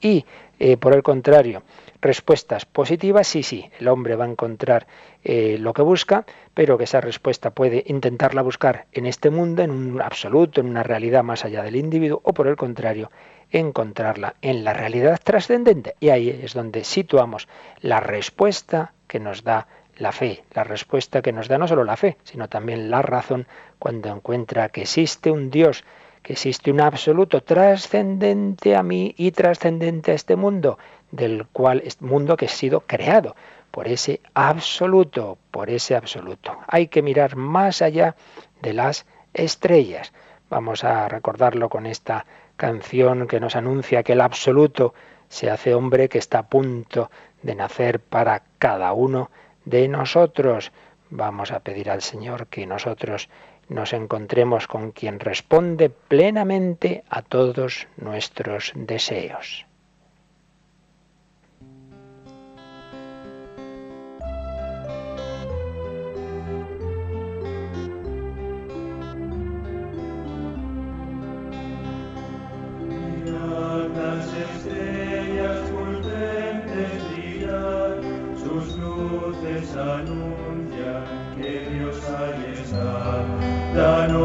[0.01, 0.25] Y
[0.59, 1.62] eh, por el contrario,
[2.03, 4.87] respuestas positivas, sí, sí, el hombre va a encontrar
[5.25, 9.71] eh, lo que busca, pero que esa respuesta puede intentarla buscar en este mundo, en
[9.71, 13.11] un absoluto, en una realidad más allá del individuo, o por el contrario,
[13.51, 15.95] encontrarla en la realidad trascendente.
[16.01, 17.49] Y ahí es donde situamos
[17.81, 21.97] la respuesta que nos da la fe, la respuesta que nos da no solo la
[21.97, 23.47] fe, sino también la razón
[23.79, 25.85] cuando encuentra que existe un Dios,
[26.23, 30.79] que existe un absoluto trascendente a mí y trascendente a este mundo,
[31.12, 33.37] del cual mundo que ha sido creado
[33.70, 36.59] por ese absoluto, por ese absoluto.
[36.66, 38.16] Hay que mirar más allá
[38.61, 40.12] de las estrellas.
[40.51, 44.92] Vamos a recordarlo con esta canción que nos anuncia que el absoluto
[45.29, 47.11] se hace hombre que está a punto
[47.42, 49.31] de nacer para cada uno
[49.64, 50.72] de nosotros.
[51.09, 53.31] Vamos a pedir al Señor que nosotros
[53.68, 59.64] nos encontremos con quien responde plenamente a todos nuestros deseos.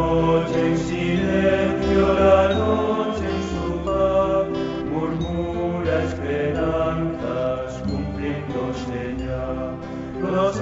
[0.08, 4.46] noche en silencio, la noche en su paz,
[4.92, 9.48] murmura esperanzas cumpliéndose ya.
[10.22, 10.62] Los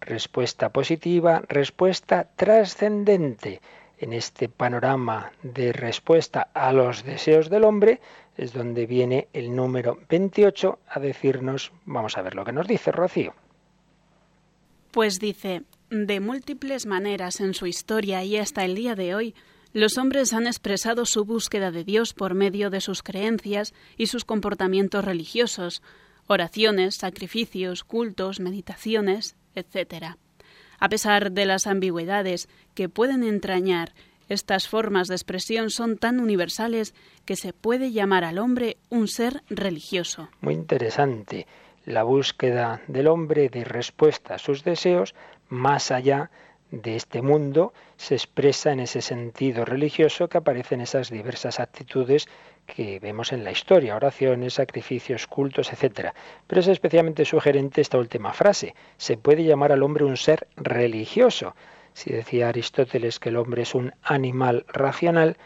[0.00, 3.60] respuesta positiva, respuesta trascendente.
[3.98, 8.00] En este panorama de respuesta a los deseos del hombre
[8.36, 12.92] es donde viene el número 28 a decirnos, vamos a ver lo que nos dice
[12.92, 13.34] Rocío.
[14.92, 19.34] Pues dice, de múltiples maneras en su historia y hasta el día de hoy,
[19.72, 24.24] los hombres han expresado su búsqueda de Dios por medio de sus creencias y sus
[24.24, 25.82] comportamientos religiosos,
[26.26, 30.16] oraciones, sacrificios, cultos, meditaciones, etc.
[30.78, 33.92] A pesar de las ambigüedades que pueden entrañar,
[34.28, 36.94] estas formas de expresión son tan universales
[37.24, 40.28] que se puede llamar al hombre un ser religioso.
[40.40, 41.46] Muy interesante
[41.88, 45.14] la búsqueda del hombre de respuesta a sus deseos
[45.48, 46.30] más allá
[46.70, 52.28] de este mundo se expresa en ese sentido religioso que aparece en esas diversas actitudes
[52.68, 56.10] que vemos en la historia, oraciones, sacrificios, cultos, etc.
[56.46, 58.74] Pero es especialmente sugerente esta última frase.
[58.98, 61.56] Se puede llamar al hombre un ser religioso.
[61.94, 65.36] Si decía Aristóteles que el hombre es un animal racional,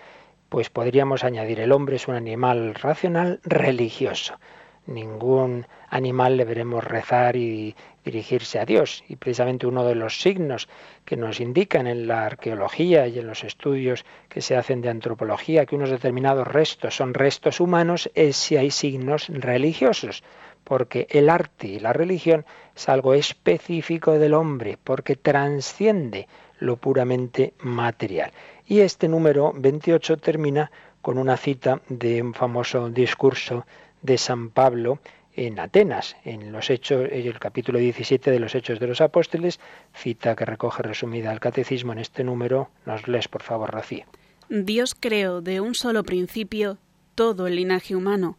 [0.49, 4.39] pues podríamos añadir el hombre es un animal racional religioso
[4.87, 7.75] ningún animal le veremos rezar y
[8.05, 9.05] dirigirse a Dios.
[9.09, 10.69] Y precisamente uno de los signos
[11.05, 15.67] que nos indican en la arqueología y en los estudios que se hacen de antropología
[15.67, 20.23] que unos determinados restos son restos humanos es si hay signos religiosos.
[20.65, 26.29] porque el arte y la religión es algo específico del hombre, porque transciende
[26.61, 28.31] lo puramente material.
[28.69, 30.71] Y este número 28 termina
[31.03, 33.67] con una cita de un famoso discurso
[34.03, 34.99] de San Pablo
[35.35, 39.61] en Atenas, en los hechos, el capítulo 17 de los Hechos de los Apóstoles,
[39.95, 42.69] cita que recoge resumida el catecismo en este número.
[42.85, 44.05] Nos lees, por favor, Rocío.
[44.51, 46.79] Dios creó de un solo principio
[47.15, 48.37] todo el linaje humano,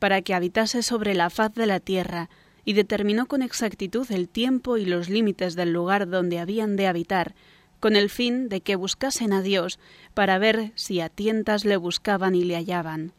[0.00, 2.28] para que habitase sobre la faz de la tierra,
[2.64, 7.34] y determinó con exactitud el tiempo y los límites del lugar donde habían de habitar,
[7.78, 9.78] con el fin de que buscasen a Dios,
[10.14, 13.12] para ver si a tientas le buscaban y le hallaban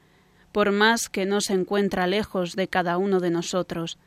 [0.54, 3.98] por más que no se encuentra lejos de cada uno de nosotros,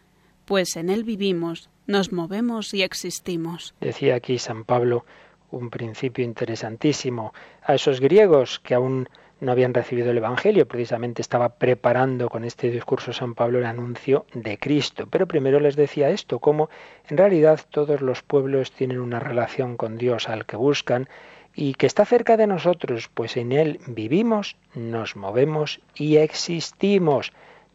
[0.47, 3.74] pues en Él vivimos, nos movemos y existimos.
[3.80, 5.05] Decía aquí San Pablo
[5.51, 9.09] un principio interesantísimo a esos griegos que aún
[9.40, 14.24] no habían recibido el Evangelio, precisamente estaba preparando con este discurso San Pablo el anuncio
[14.32, 15.09] de Cristo.
[15.11, 16.70] Pero primero les decía esto, como
[17.09, 21.09] en realidad todos los pueblos tienen una relación con Dios al que buscan
[21.57, 27.32] y que está cerca de nosotros, pues en Él vivimos, nos movemos y existimos.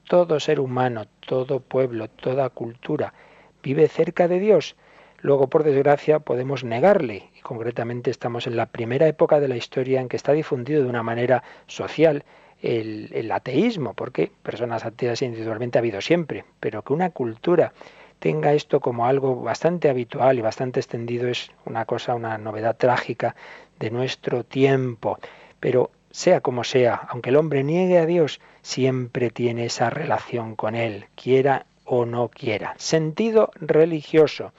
[0.07, 3.13] Todo ser humano, todo pueblo, toda cultura
[3.63, 4.75] vive cerca de Dios.
[5.19, 9.99] Luego, por desgracia, podemos negarle, y concretamente estamos en la primera época de la historia
[9.99, 12.23] en que está difundido de una manera social
[12.61, 17.73] el, ateísmo, porque personas ateas individualmente ha habido siempre, pero que una cultura
[18.19, 23.35] tenga esto como algo bastante habitual y bastante extendido es una cosa, una novedad trágica
[23.81, 25.19] de nuestro tiempo.
[25.59, 30.75] Pero sea como sea, aunque el hombre niegue a Dios, siempre tiene esa relación con
[30.75, 32.75] Él, quiera o no quiera.
[32.77, 34.53] Sentido religioso.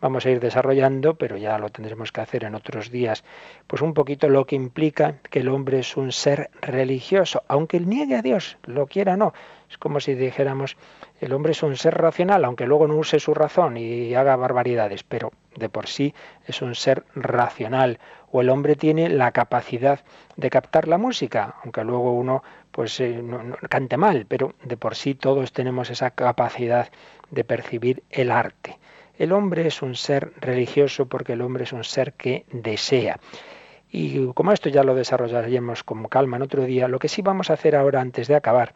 [0.00, 3.22] Vamos a ir desarrollando, pero ya lo tendremos que hacer en otros días,
[3.68, 7.88] pues un poquito lo que implica que el hombre es un ser religioso, aunque él
[7.88, 9.32] niegue a Dios, lo quiera o no.
[9.70, 10.76] Es como si dijéramos,
[11.20, 15.04] el hombre es un ser racional, aunque luego no use su razón y haga barbaridades,
[15.04, 16.14] pero de por sí
[16.48, 18.00] es un ser racional.
[18.32, 20.00] O el hombre tiene la capacidad
[20.36, 23.22] de captar la música, aunque luego uno pues eh,
[23.68, 26.88] cante mal, pero de por sí todos tenemos esa capacidad
[27.30, 28.78] de percibir el arte.
[29.18, 33.20] El hombre es un ser religioso porque el hombre es un ser que desea.
[33.90, 37.50] Y como esto ya lo desarrollaremos con calma en otro día, lo que sí vamos
[37.50, 38.72] a hacer ahora antes de acabar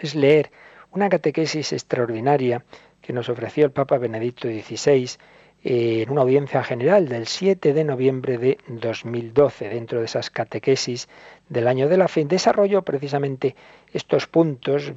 [0.00, 0.52] es leer
[0.92, 2.64] una catequesis extraordinaria
[3.00, 5.10] que nos ofreció el Papa Benedicto XVI
[5.62, 9.68] en una audiencia general del 7 de noviembre de 2012.
[9.68, 11.08] Dentro de esas catequesis
[11.48, 13.54] del año de la fe, desarrolló precisamente
[13.92, 14.92] estos puntos,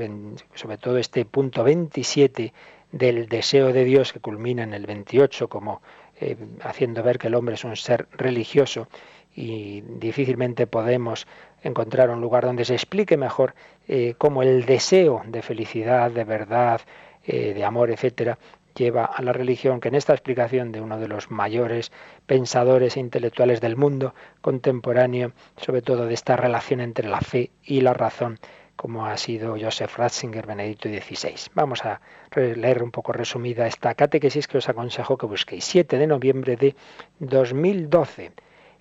[0.53, 2.53] sobre todo este punto 27
[2.91, 5.81] del deseo de Dios que culmina en el 28 como
[6.21, 8.87] eh, haciendo ver que el hombre es un ser religioso
[9.35, 11.25] y difícilmente podemos
[11.63, 13.55] encontrar un lugar donde se explique mejor
[13.87, 16.81] eh, cómo el deseo de felicidad, de verdad,
[17.25, 18.37] eh, de amor, etcétera,
[18.75, 21.91] lleva a la religión, que en esta explicación de uno de los mayores
[22.25, 27.81] pensadores e intelectuales del mundo contemporáneo, sobre todo de esta relación entre la fe y
[27.81, 28.39] la razón,
[28.75, 31.51] como ha sido Joseph Ratzinger, Benedicto XVI.
[31.53, 32.01] Vamos a
[32.35, 35.63] leer un poco resumida esta catequesis que os aconsejo que busquéis.
[35.65, 36.75] 7 de noviembre de
[37.19, 38.31] 2012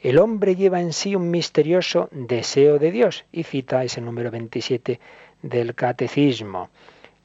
[0.03, 4.99] el hombre lleva en sí un misterioso deseo de Dios y cita ese número 27
[5.43, 6.71] del catecismo.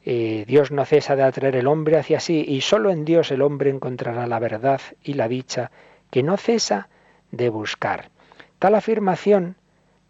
[0.10, 3.41] Eh, Dios no cesa de atraer el hombre hacia sí y solo en Dios el
[3.41, 5.72] hombre encontrará la verdad y la dicha
[6.10, 6.88] que no cesa
[7.32, 8.10] de buscar.
[8.58, 9.58] Tal afirmación,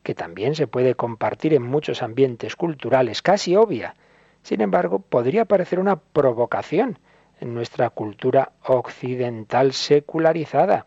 [0.03, 3.95] que también se puede compartir en muchos ambientes culturales, casi obvia,
[4.43, 6.99] sin embargo, podría parecer una provocación
[7.41, 10.85] en nuestra cultura occidental secularizada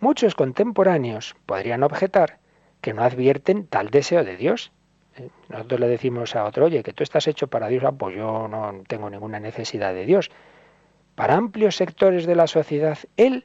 [0.00, 2.38] Muchos contemporáneos podrían objetar
[2.80, 4.72] que no advierten tal deseo de Dios.
[5.48, 8.48] Nosotros le decimos a otro, oye, que tú estás hecho para Dios, ah, pues yo
[8.48, 10.30] no tengo ninguna necesidad de Dios.
[11.14, 13.44] Para amplios sectores de la sociedad, Él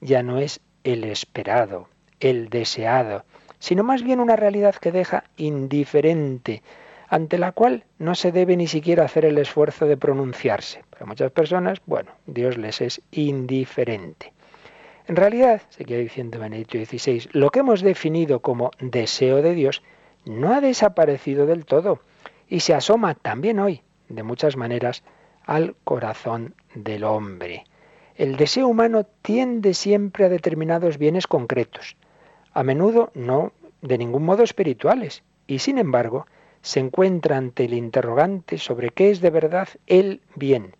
[0.00, 1.88] ya no es el esperado,
[2.20, 3.24] el deseado,
[3.58, 6.62] sino más bien una realidad que deja indiferente,
[7.08, 10.84] ante la cual no se debe ni siquiera hacer el esfuerzo de pronunciarse.
[10.90, 14.32] Para muchas personas, bueno, Dios les es indiferente.
[15.06, 19.82] En realidad, seguía diciendo Benedicto XVI, lo que hemos definido como deseo de Dios
[20.24, 22.00] no ha desaparecido del todo
[22.48, 25.02] y se asoma también hoy, de muchas maneras,
[25.44, 27.64] al corazón del hombre.
[28.16, 31.96] El deseo humano tiende siempre a determinados bienes concretos,
[32.52, 33.52] a menudo no
[33.82, 36.26] de ningún modo espirituales, y sin embargo
[36.62, 40.74] se encuentra ante el interrogante sobre qué es de verdad el bien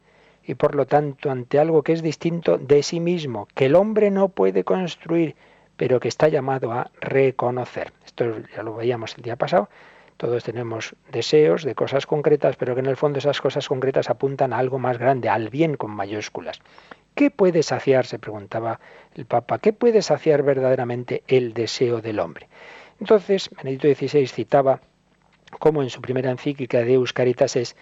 [0.47, 4.11] y por lo tanto ante algo que es distinto de sí mismo, que el hombre
[4.11, 5.37] no puede construir,
[5.77, 7.93] pero que está llamado a reconocer.
[8.17, 9.69] Esto ya lo veíamos el día pasado.
[10.17, 14.53] Todos tenemos deseos de cosas concretas, pero que en el fondo esas cosas concretas apuntan
[14.53, 16.61] a algo más grande, al bien con mayúsculas.
[17.17, 18.79] ¿Qué puede saciar, se preguntaba
[19.17, 22.49] el Papa, qué puede saciar verdaderamente el deseo del hombre?
[23.01, 24.81] Entonces, Benedicto XVI citaba
[25.59, 27.75] cómo en su primera encíclica de Deus Caritas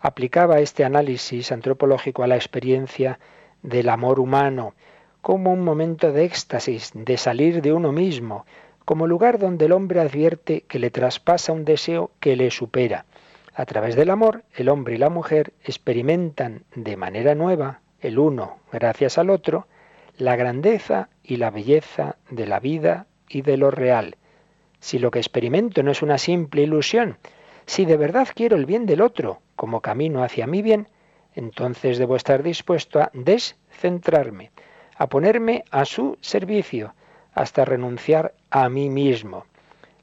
[0.00, 3.18] aplicaba este análisis antropológico a la experiencia
[3.62, 4.74] del amor humano
[5.20, 8.46] como un momento de éxtasis, de salir de uno mismo,
[8.84, 13.04] como lugar donde el hombre advierte que le traspasa un deseo que le supera.
[13.54, 18.58] A través del amor, el hombre y la mujer experimentan de manera nueva, el uno
[18.72, 19.66] gracias al otro,
[20.16, 24.16] la grandeza y la belleza de la vida y de lo real.
[24.80, 27.18] Si lo que experimento no es una simple ilusión,
[27.66, 30.88] si de verdad quiero el bien del otro como camino hacia mi bien,
[31.34, 34.50] entonces debo estar dispuesto a descentrarme,
[34.96, 36.94] a ponerme a su servicio,
[37.40, 39.46] hasta renunciar a mí mismo.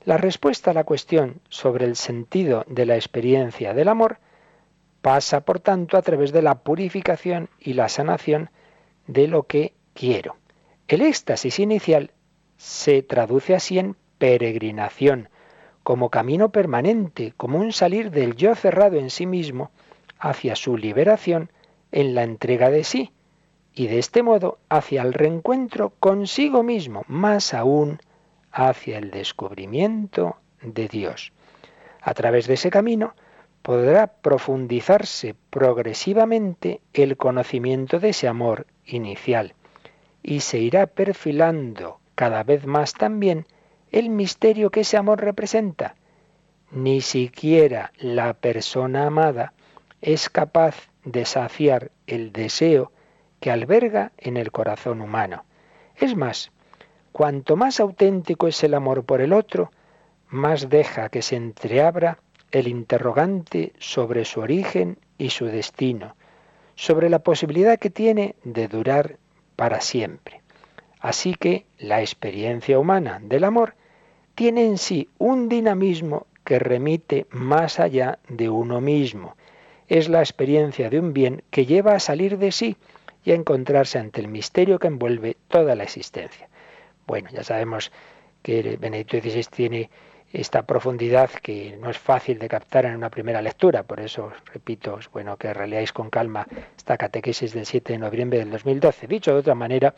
[0.06, 4.18] La respuesta a la cuestión sobre el sentido de la experiencia del amor
[5.04, 8.50] pasa, por tanto, a través de la purificación y la sanación
[9.06, 10.36] de lo que quiero.
[10.88, 12.10] El éxtasis inicial
[12.58, 15.30] se traduce así en peregrinación,
[15.84, 19.70] como camino permanente, como un salir del yo cerrado en sí mismo
[20.18, 21.52] hacia su liberación
[21.92, 23.12] en la entrega de sí,
[23.78, 28.00] y de este modo hacia el reencuentro consigo mismo, más aún
[28.52, 31.32] hacia el descubrimiento de Dios.
[32.02, 33.14] A través de ese camino
[33.62, 39.54] podrá profundizarse progresivamente el conocimiento de ese amor inicial
[40.24, 43.46] y se irá perfilando cada vez más también
[43.92, 45.96] el misterio que ese amor representa.
[46.72, 49.54] Ni siquiera la persona amada
[50.02, 52.92] es capaz de saciar el deseo
[53.40, 55.46] que alberga en el corazón humano.
[55.96, 56.52] Es más,
[57.12, 59.72] cuanto más auténtico es el amor por el otro,
[60.30, 62.20] más deja que se entreabra
[62.52, 66.16] el interrogante sobre su origen y su destino,
[66.76, 69.18] sobre la posibilidad que tiene de durar
[69.56, 70.42] para siempre.
[71.00, 73.76] Así que la experiencia humana del amor
[74.36, 79.36] tiene en sí un dinamismo que remite más allá de uno mismo.
[79.88, 82.78] Es la experiencia de un bien que lleva a salir de sí
[83.28, 86.48] y a encontrarse ante el misterio que envuelve toda la existencia.
[87.06, 87.92] Bueno, ya sabemos
[88.42, 89.90] que Benedicto XVI tiene
[90.32, 94.98] esta profundidad que no es fácil de captar en una primera lectura, por eso repito,
[95.12, 96.48] bueno que releáis con calma
[96.78, 99.08] esta catequesis del 7 de noviembre del 2012.
[99.08, 99.94] Dicho de otra manera,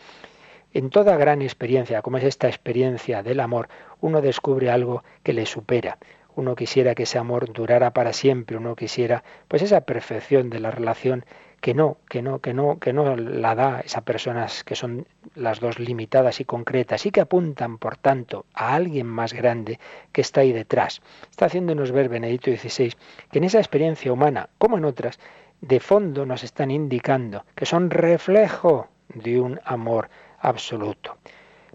[0.74, 3.70] en toda gran experiencia, como es esta experiencia del amor,
[4.02, 6.00] uno descubre algo que le supera,
[6.36, 10.72] uno quisiera que ese amor durara para siempre, uno quisiera pues esa perfección de la
[10.72, 11.26] relación
[11.62, 15.60] que no, que no, que no, que no la da esas personas que son las
[15.60, 19.80] dos limitadas y concretas y que apuntan, por tanto, a alguien más grande
[20.12, 21.01] que está ahí detrás.
[21.30, 22.93] Está haciéndonos ver Benedicto XVI
[23.32, 25.20] que en esa experiencia humana, como en otras,
[25.62, 31.18] de fondo nos están indicando que son reflejo de un amor absoluto.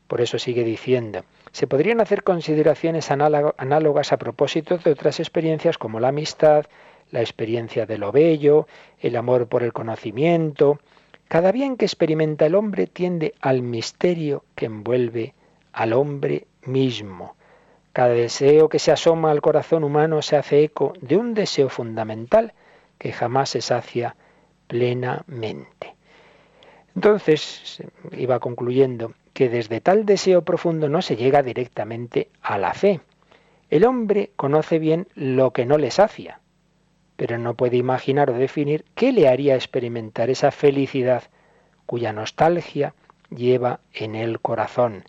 [0.07, 6.01] Por eso sigue diciendo, se podrían hacer consideraciones análogas a propósito de otras experiencias como
[6.01, 6.67] la amistad,
[7.15, 8.67] la experiencia de lo bello,
[8.99, 10.81] el amor por el conocimiento.
[11.29, 15.33] Cada bien que experimenta el hombre tiende al misterio que envuelve
[15.73, 17.37] al hombre mismo.
[17.93, 22.53] Cada deseo que se asoma al corazón humano se hace eco de un deseo fundamental
[22.99, 24.17] que jamás se sacia
[24.67, 25.95] plenamente.
[26.97, 33.01] Entonces, iba concluyendo que desde tal deseo profundo no se llega directamente a la fe.
[33.71, 36.41] El hombre conoce bien lo que no le sacia,
[37.17, 41.25] pero no puede imaginar o definir qué le haría experimentar esa felicidad
[41.87, 42.95] cuya nostalgia
[43.31, 45.05] lleva en el corazón.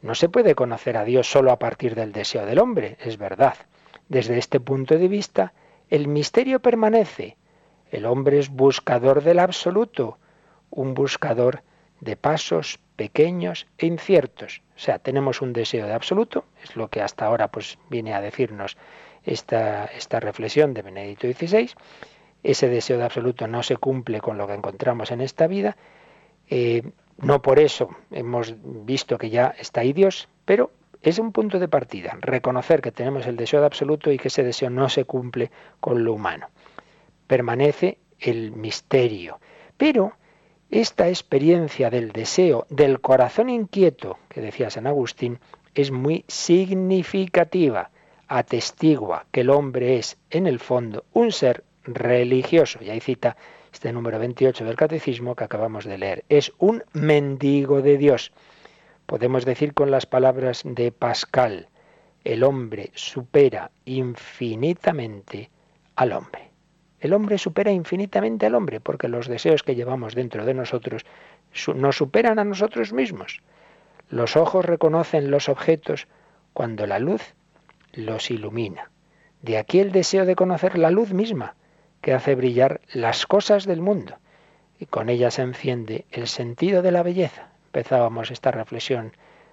[0.00, 3.54] No se puede conocer a Dios solo a partir del deseo del hombre, es verdad.
[4.08, 5.52] Desde este punto de vista,
[5.90, 7.36] el misterio permanece.
[7.90, 10.18] El hombre es buscador del absoluto,
[10.70, 11.62] un buscador
[12.00, 14.62] de pasos pequeños e inciertos.
[14.76, 18.20] O sea, tenemos un deseo de absoluto, es lo que hasta ahora pues viene a
[18.20, 18.76] decirnos
[19.24, 21.70] esta, esta reflexión de Benedicto XVI.
[22.42, 25.76] Ese deseo de absoluto no se cumple con lo que encontramos en esta vida.
[26.48, 26.82] Eh,
[27.18, 31.68] no por eso hemos visto que ya está ahí Dios, pero es un punto de
[31.68, 35.50] partida, reconocer que tenemos el deseo de absoluto y que ese deseo no se cumple
[35.80, 36.48] con lo humano.
[37.26, 39.40] Permanece el misterio.
[39.76, 40.12] Pero
[40.70, 45.38] esta experiencia del deseo, del corazón inquieto, que decía San Agustín,
[45.74, 47.90] es muy significativa
[48.38, 52.78] atestigua que el hombre es, en el fondo, un ser religioso.
[52.82, 53.36] Y ahí cita
[53.72, 56.24] este número 28 del Catecismo que acabamos de leer.
[56.28, 58.32] Es un mendigo de Dios.
[59.06, 61.68] Podemos decir con las palabras de Pascal,
[62.24, 65.50] el hombre supera infinitamente
[65.96, 66.50] al hombre.
[67.00, 71.04] El hombre supera infinitamente al hombre porque los deseos que llevamos dentro de nosotros
[71.74, 73.42] nos superan a nosotros mismos.
[74.08, 76.06] Los ojos reconocen los objetos
[76.52, 77.34] cuando la luz
[77.92, 78.90] los ilumina.
[79.42, 81.54] De aquí el deseo de conocer la luz misma,
[82.00, 84.16] que hace brillar las cosas del mundo,
[84.78, 87.48] y con ella se enciende el sentido de la belleza.
[87.66, 89.12] Empezábamos esta reflexión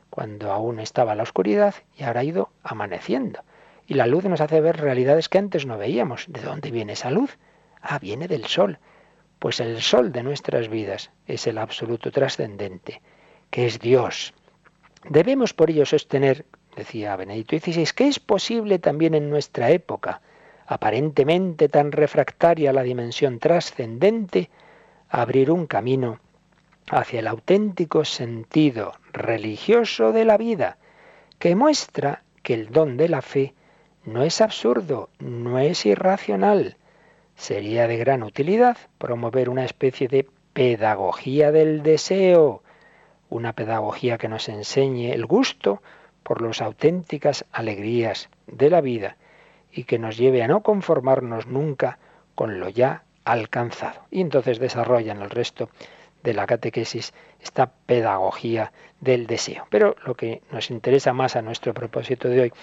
[0.10, 3.42] cuando aún estaba la oscuridad y ahora ha ido amaneciendo.
[3.88, 6.26] Y la luz nos hace ver realidades que antes no veíamos.
[6.28, 7.38] ¿De dónde viene esa luz?
[7.82, 8.80] Ah, viene del sol.
[9.40, 13.02] Pues el sol de nuestras vidas es el absoluto trascendente,
[13.50, 14.34] que es Dios.
[15.10, 16.46] Debemos por ello sostener,
[16.80, 20.22] decía Benedicto XVI, que es posible también en nuestra época,
[20.66, 24.50] aparentemente tan refractaria a la dimensión trascendente,
[25.10, 26.20] abrir un camino
[26.90, 30.78] hacia el auténtico sentido religioso de la vida,
[31.38, 33.54] que muestra que el don de la fe
[34.06, 36.78] no es absurdo, no es irracional.
[37.36, 42.64] Sería de gran utilidad promover una especie de pedagogía del deseo,
[43.30, 45.82] una pedagogía que nos enseñe el gusto
[46.30, 49.18] por las auténticas alegrías de la vida
[49.72, 51.98] y que nos lleve a no conformarnos nunca
[52.36, 54.02] con lo ya alcanzado.
[54.12, 55.72] Y entonces desarrollan el resto
[56.22, 58.72] de la catequesis esta pedagogía
[59.02, 59.66] del deseo.
[59.72, 62.54] Pero lo que nos interesa más a nuestro propósito de hoy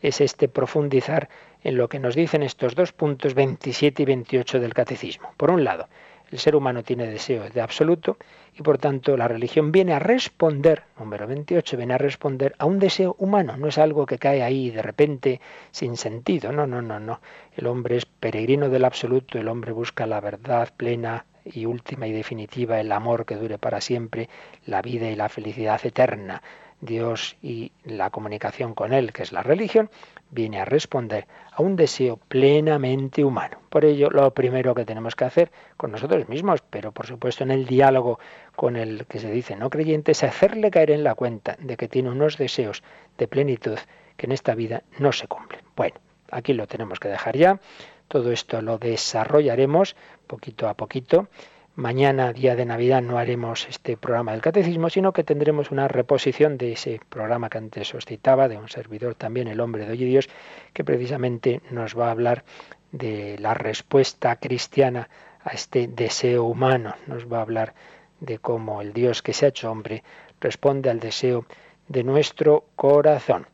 [0.00, 1.28] es este profundizar
[1.62, 5.32] en lo que nos dicen estos dos puntos 27 y 28 del catecismo.
[5.36, 5.88] Por un lado,
[6.32, 8.16] el ser humano tiene deseo de absoluto
[8.54, 12.78] y por tanto la religión viene a responder, número 28, viene a responder a un
[12.78, 15.40] deseo humano, no es algo que cae ahí de repente
[15.70, 17.20] sin sentido, no, no, no, no.
[17.56, 22.12] El hombre es peregrino del absoluto, el hombre busca la verdad plena y última y
[22.12, 24.28] definitiva, el amor que dure para siempre,
[24.66, 26.42] la vida y la felicidad eterna.
[26.82, 29.88] Dios y la comunicación con Él, que es la religión,
[30.30, 33.58] viene a responder a un deseo plenamente humano.
[33.70, 37.52] Por ello, lo primero que tenemos que hacer con nosotros mismos, pero por supuesto en
[37.52, 38.18] el diálogo
[38.56, 41.88] con el que se dice no creyente, es hacerle caer en la cuenta de que
[41.88, 42.82] tiene unos deseos
[43.16, 43.78] de plenitud
[44.16, 45.60] que en esta vida no se cumplen.
[45.76, 45.94] Bueno,
[46.32, 47.60] aquí lo tenemos que dejar ya.
[48.08, 49.94] Todo esto lo desarrollaremos
[50.26, 51.28] poquito a poquito
[51.74, 56.58] Mañana, día de Navidad, no haremos este programa del catecismo, sino que tendremos una reposición
[56.58, 60.04] de ese programa que antes os citaba, de un servidor también, el hombre de hoy
[60.04, 60.28] Dios,
[60.74, 62.44] que precisamente nos va a hablar
[62.90, 65.08] de la respuesta cristiana
[65.42, 66.94] a este deseo humano.
[67.06, 67.72] Nos va a hablar
[68.20, 70.04] de cómo el Dios que se ha hecho hombre
[70.42, 71.46] responde al deseo
[71.88, 73.46] de nuestro corazón.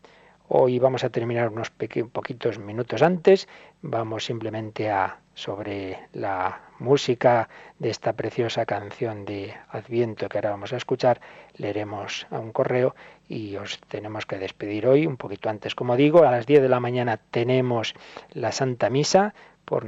[0.48, 3.46] Hoy vamos a terminar unos poquitos minutos antes.
[3.80, 7.48] Vamos simplemente a sobre la música
[7.78, 11.20] de esta preciosa canción de Adviento que ahora vamos a escuchar,
[11.56, 12.94] leeremos a un correo
[13.28, 16.68] y os tenemos que despedir hoy, un poquito antes, como digo, a las 10 de
[16.68, 17.94] la mañana tenemos
[18.32, 19.86] la Santa Misa por,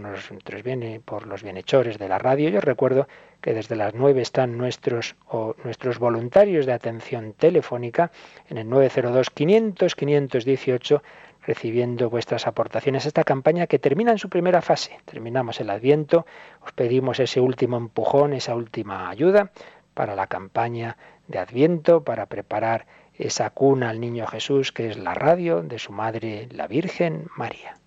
[1.07, 2.51] por los bienhechores de la radio.
[2.51, 3.09] Yo recuerdo
[3.41, 8.11] que desde las 9 están nuestros, o nuestros voluntarios de atención telefónica
[8.51, 11.03] en el 902 500 518
[11.51, 15.01] recibiendo vuestras aportaciones a esta campaña que termina en su primera fase.
[15.05, 16.25] Terminamos el Adviento,
[16.65, 19.51] os pedimos ese último empujón, esa última ayuda
[19.93, 20.97] para la campaña
[21.27, 25.91] de Adviento, para preparar esa cuna al niño Jesús que es la radio de su
[25.91, 27.80] madre, la Virgen María.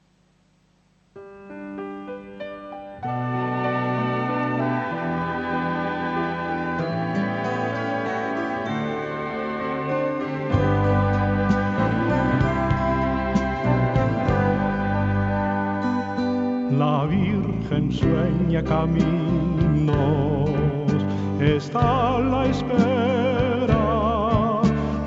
[17.92, 20.50] Sueña caminos,
[21.40, 23.84] está a la espera.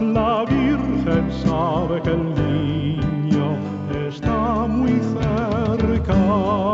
[0.00, 3.56] La Virgen sabe que el niño
[4.08, 6.65] está muy cerca.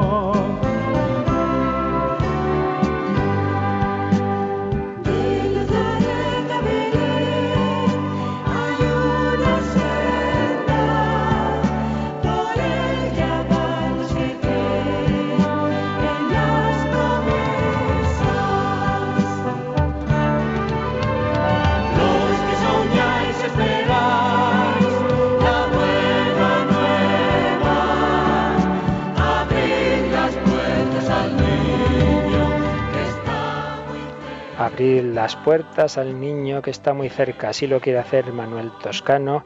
[34.83, 37.51] Las puertas al niño que está muy cerca.
[37.51, 39.45] Así lo quiere hacer Manuel Toscano,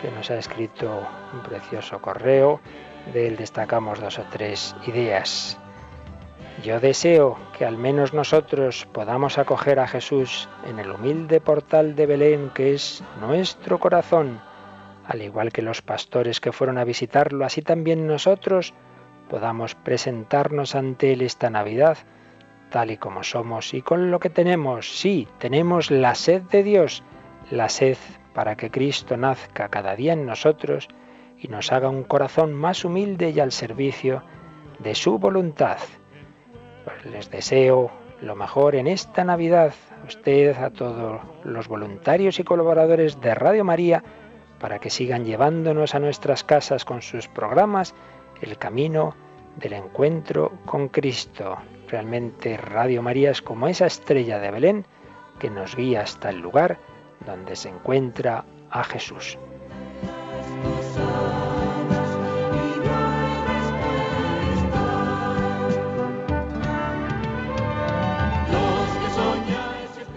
[0.00, 2.60] que nos ha escrito un precioso correo.
[3.12, 5.58] De él destacamos dos o tres ideas.
[6.62, 12.06] Yo deseo que al menos nosotros podamos acoger a Jesús en el humilde portal de
[12.06, 14.40] Belén que es nuestro corazón.
[15.06, 18.74] al igual que los pastores que fueron a visitarlo, así también nosotros
[19.28, 21.98] podamos presentarnos ante Él esta Navidad,
[22.70, 24.98] tal y como somos y con lo que tenemos.
[24.98, 27.02] Sí, tenemos la sed de Dios,
[27.50, 27.98] la sed
[28.32, 30.88] para que Cristo nazca cada día en nosotros
[31.38, 34.22] y nos haga un corazón más humilde y al servicio
[34.78, 35.78] de su voluntad.
[36.84, 37.90] Pues les deseo
[38.20, 43.64] lo mejor en esta Navidad, a usted, a todos los voluntarios y colaboradores de Radio
[43.64, 44.02] María,
[44.58, 47.94] para que sigan llevándonos a nuestras casas con sus programas
[48.42, 49.14] el camino
[49.56, 51.56] del encuentro con Cristo.
[51.90, 54.86] Realmente Radio María es como esa estrella de Belén
[55.40, 56.78] que nos guía hasta el lugar
[57.26, 59.36] donde se encuentra a Jesús.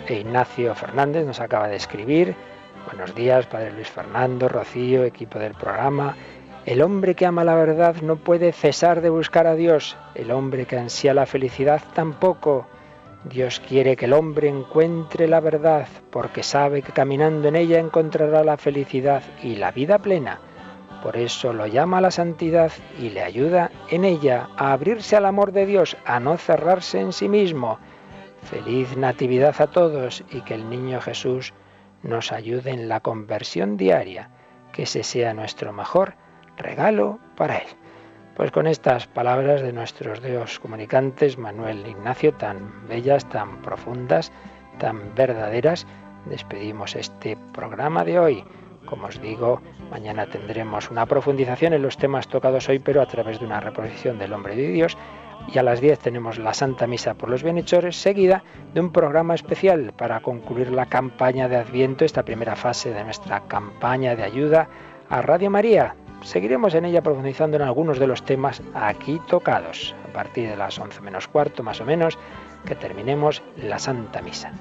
[0.07, 2.35] E Ignacio Fernández nos acaba de escribir.
[2.85, 6.15] Buenos días, Padre Luis Fernando, Rocío, equipo del programa.
[6.65, 9.97] El hombre que ama la verdad no puede cesar de buscar a Dios.
[10.15, 12.67] El hombre que ansía la felicidad tampoco.
[13.25, 18.45] Dios quiere que el hombre encuentre la verdad porque sabe que caminando en ella encontrará
[18.45, 20.39] la felicidad y la vida plena.
[21.01, 25.25] Por eso lo llama a la santidad y le ayuda en ella a abrirse al
[25.25, 27.77] amor de Dios, a no cerrarse en sí mismo.
[28.43, 31.53] Feliz Natividad a todos y que el Niño Jesús
[32.03, 34.29] nos ayude en la conversión diaria,
[34.71, 36.15] que ese sea nuestro mejor
[36.57, 37.67] regalo para Él.
[38.35, 44.31] Pues con estas palabras de nuestros Dios comunicantes, Manuel Ignacio, tan bellas, tan profundas,
[44.79, 45.85] tan verdaderas,
[46.25, 48.43] despedimos este programa de hoy.
[48.87, 53.39] Como os digo, mañana tendremos una profundización en los temas tocados hoy, pero a través
[53.39, 54.97] de una reposición del hombre de Dios.
[55.53, 58.43] Y a las 10 tenemos la Santa Misa por los Bienhechores, seguida
[58.73, 63.41] de un programa especial para concluir la campaña de Adviento, esta primera fase de nuestra
[63.41, 64.69] campaña de ayuda
[65.09, 70.13] a Radio María, Seguiremos en ella profundizando en algunos de los temas aquí tocados, a
[70.13, 72.17] partir de las 11 menos cuarto más o menos,
[72.65, 74.53] que terminemos la Santa Misa.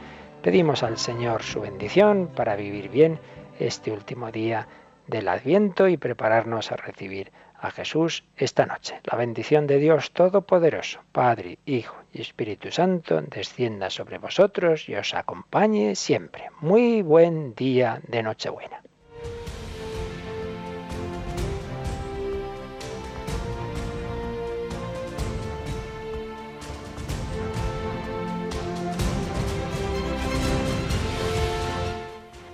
[0.42, 3.20] Pedimos al Señor su bendición para vivir bien
[3.60, 4.66] este último día
[5.06, 9.00] del Adviento y prepararnos a recibir a Jesús esta noche.
[9.04, 15.14] La bendición de Dios Todopoderoso, Padre, Hijo y Espíritu Santo, descienda sobre vosotros y os
[15.14, 16.50] acompañe siempre.
[16.60, 18.82] Muy buen día de Nochebuena.